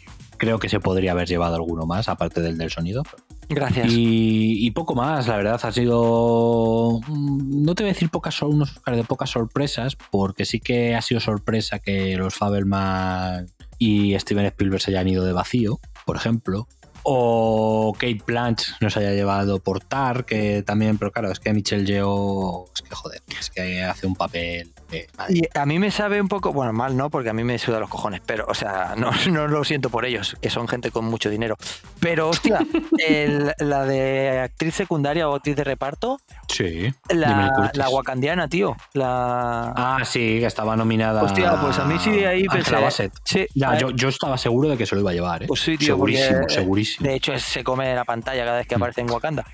[0.45, 3.03] Creo que se podría haber llevado alguno más, aparte del del sonido.
[3.49, 3.91] Gracias.
[3.91, 7.01] Y, y poco más, la verdad, ha sido.
[7.09, 11.01] mm, No te voy a decir pocas, unos de pocas sorpresas, porque sí que ha
[11.03, 13.47] sido sorpresa que los Fabelman
[13.79, 16.69] y Steven Spielberg se hayan ido de vacío, por ejemplo.
[17.07, 21.85] O Kate Blanch nos haya llevado por Tar, que también, pero claro, es que Michelle
[21.85, 24.73] Yeoh, es que joder, es que hace un papel.
[24.91, 27.45] de- madre Y a mí me sabe un poco, bueno, mal no, porque a mí
[27.45, 30.67] me suda los cojones, pero, o sea, no, no lo siento por ellos, que son
[30.67, 31.57] gente con mucho dinero.
[32.05, 32.59] Pero, hostia,
[32.99, 36.19] el- la de actriz secundaria o actriz de reparto,
[36.49, 36.93] Sí.
[37.09, 38.77] La, la wakandiana, tío.
[38.93, 39.73] La.
[39.75, 41.23] Ah, sí, que estaba nominada.
[41.23, 43.11] Hostia, pues a mí sí ahí pensé.
[43.25, 45.47] Sí, Ya, yo, yo estaba seguro de que se lo iba a llevar, ¿eh?
[45.47, 47.09] Pues sí, tío, segurísimo, porque, segurísimo.
[47.09, 49.45] De hecho, se come la pantalla cada vez que aparece en Wakanda.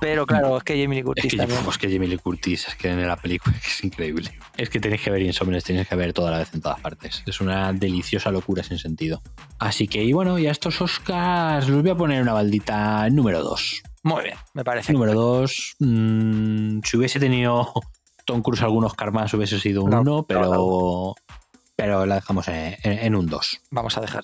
[0.00, 1.60] Pero claro, es que Jamie Lee Es Curtis que, también.
[1.60, 4.30] uf, es que Jamie Lee Curtis, es que en la película es increíble.
[4.56, 7.22] Es que tenéis que ver Insomnes, tenéis que ver toda la vez en todas partes.
[7.26, 9.22] Es una deliciosa locura sin sentido.
[9.58, 13.42] Así que, y bueno, y a estos Oscars los voy a poner una baldita número
[13.42, 13.82] 2.
[14.04, 14.92] Muy bien, me parece.
[14.92, 17.72] Número 2, si hubiese tenido
[18.24, 21.14] Tom Cruise algún Oscar más, hubiese sido un No, 1, no, pero,
[21.74, 23.60] pero la dejamos en, en- en un 2.
[23.70, 24.22] Vamos a dejar.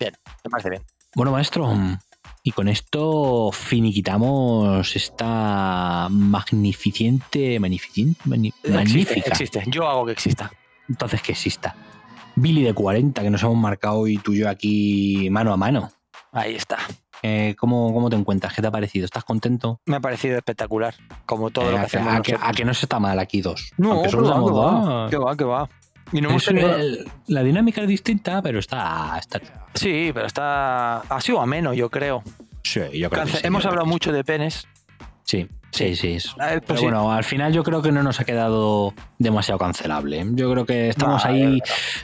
[0.00, 0.14] Bien,
[0.44, 0.82] me parece bien.
[1.14, 1.72] Bueno, maestro,
[2.42, 9.30] y con esto finiquitamos esta magnificente, magnificente, Existe, magnífica.
[9.30, 9.64] existe.
[9.66, 10.50] Yo hago que exista.
[10.88, 11.76] Entonces que exista.
[12.36, 15.90] Billy de 40, que nos hemos marcado hoy tú y yo aquí mano a mano.
[16.32, 16.78] Ahí está.
[17.22, 18.54] Eh, ¿cómo, ¿Cómo te encuentras?
[18.54, 19.04] ¿Qué te ha parecido?
[19.04, 19.80] ¿Estás contento?
[19.86, 20.94] Me ha parecido espectacular.
[21.26, 22.14] Como todo Eh, lo que a, hacemos.
[22.14, 23.72] a que, a que no se está mal aquí dos.
[23.76, 25.10] No, que solo que va, dos.
[25.10, 25.68] que va, que va.
[26.12, 29.40] Y no hemos el- la dinámica es distinta, pero está, está
[29.74, 30.98] Sí, pero está.
[31.00, 32.22] Ha sido ameno, yo creo.
[32.64, 34.66] Sí, yo creo que sí, hemos hablado mucho de penes.
[35.24, 36.12] Sí, sí, sí.
[36.14, 36.84] es- A ver, pues Pero sí.
[36.86, 40.24] bueno, al final yo creo que no nos ha quedado demasiado cancelable.
[40.32, 41.60] Yo creo que estamos No, ahí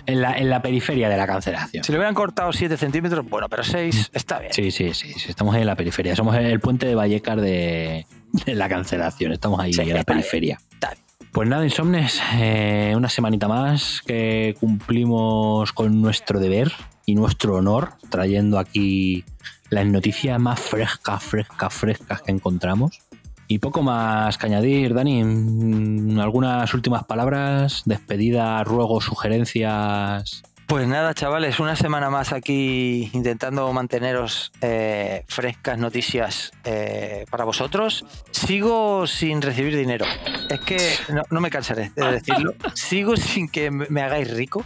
[0.06, 1.82] en la, en la periferia de la cancelación.
[1.82, 4.52] Si le hubieran cortado 7 centímetros, bueno, pero 6 está bien.
[4.52, 6.14] Sí, sí, sí, sí, estamos ahí en la periferia.
[6.14, 8.06] Somos el puente de Vallecas de,
[8.44, 9.32] de la cancelación.
[9.32, 10.58] Estamos ahí en la bien, periferia.
[10.72, 11.03] está bien.
[11.34, 16.70] Pues nada, Insomnes, eh, una semanita más que cumplimos con nuestro deber
[17.06, 19.24] y nuestro honor, trayendo aquí
[19.68, 23.00] las noticias más frescas, frescas, frescas que encontramos.
[23.48, 25.24] Y poco más que añadir, Dani.
[25.24, 27.82] Mm, ¿Algunas últimas palabras?
[27.84, 30.44] ¿Despedida, ruegos, sugerencias?
[30.66, 38.04] Pues nada, chavales, una semana más aquí intentando manteneros eh, frescas noticias eh, para vosotros.
[38.30, 40.06] Sigo sin recibir dinero.
[40.48, 40.78] Es que
[41.12, 42.54] no, no me cansaré de decirlo.
[42.74, 44.64] Sigo sin que me hagáis rico.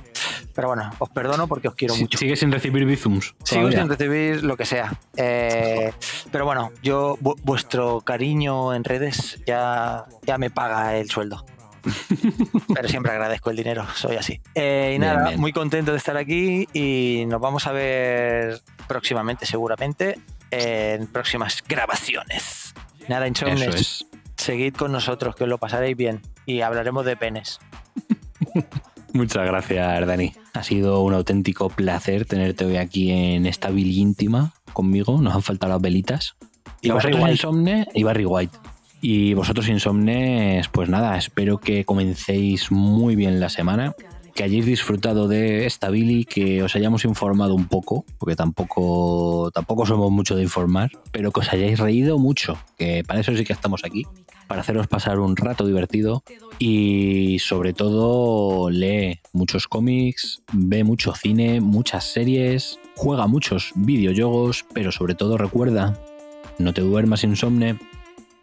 [0.55, 2.17] Pero bueno, os perdono porque os quiero mucho.
[2.17, 3.35] ¿Sigue sin recibir bizums?
[3.43, 4.93] Sigo sin recibir lo que sea.
[5.17, 5.93] Eh,
[6.31, 11.45] pero bueno, yo vu- vuestro cariño en redes ya, ya me paga el sueldo.
[12.75, 14.41] Pero siempre agradezco el dinero, soy así.
[14.55, 15.41] Eh, y nada, bien.
[15.41, 20.19] muy contento de estar aquí y nos vamos a ver próximamente, seguramente,
[20.51, 22.75] en próximas grabaciones.
[23.09, 24.07] Nada, insomnes, es.
[24.37, 27.61] seguid con nosotros, que os lo pasaréis bien y hablaremos de penes.
[29.13, 30.33] Muchas gracias, Dani.
[30.53, 35.21] Ha sido un auténtico placer tenerte hoy aquí en esta Billy íntima conmigo.
[35.21, 36.37] Nos han faltado las velitas.
[36.83, 37.31] Y Y Barry White.
[37.31, 38.57] Insomnes y Barry White.
[39.01, 43.95] Y vosotros Insomnes, pues nada, espero que comencéis muy bien la semana,
[44.35, 49.87] que hayáis disfrutado de esta Billy, que os hayamos informado un poco, porque tampoco, tampoco
[49.87, 53.53] somos mucho de informar, pero que os hayáis reído mucho, que para eso sí que
[53.53, 54.05] estamos aquí,
[54.49, 56.23] para haceros pasar un rato divertido
[56.59, 64.91] y sobre todo lee muchos cómics, ve mucho cine, muchas series, juega muchos videojuegos, pero
[64.91, 65.99] sobre todo recuerda,
[66.59, 67.79] no te duermas insomne.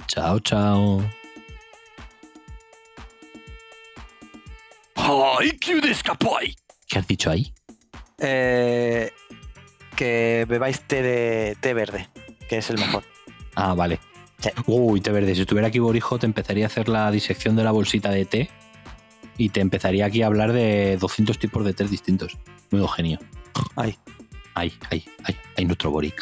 [0.07, 1.01] Chao, chao.
[4.95, 6.55] ¡Ay, qué descapoy!
[6.87, 7.53] ¿Qué has dicho ahí?
[8.19, 9.11] Eh,
[9.95, 12.09] que bebáis té, de, té verde,
[12.47, 13.03] que es el mejor.
[13.55, 13.99] Ah, vale.
[14.39, 14.49] Sí.
[14.67, 15.35] Uy, té verde.
[15.35, 18.49] Si estuviera aquí Borijo, te empezaría a hacer la disección de la bolsita de té
[19.37, 22.37] y te empezaría aquí a hablar de 200 tipos de té distintos.
[22.71, 23.19] Muy genio.
[23.75, 23.97] Ay.
[24.53, 26.21] Ay, ay, ay, ay, nuestro Boric.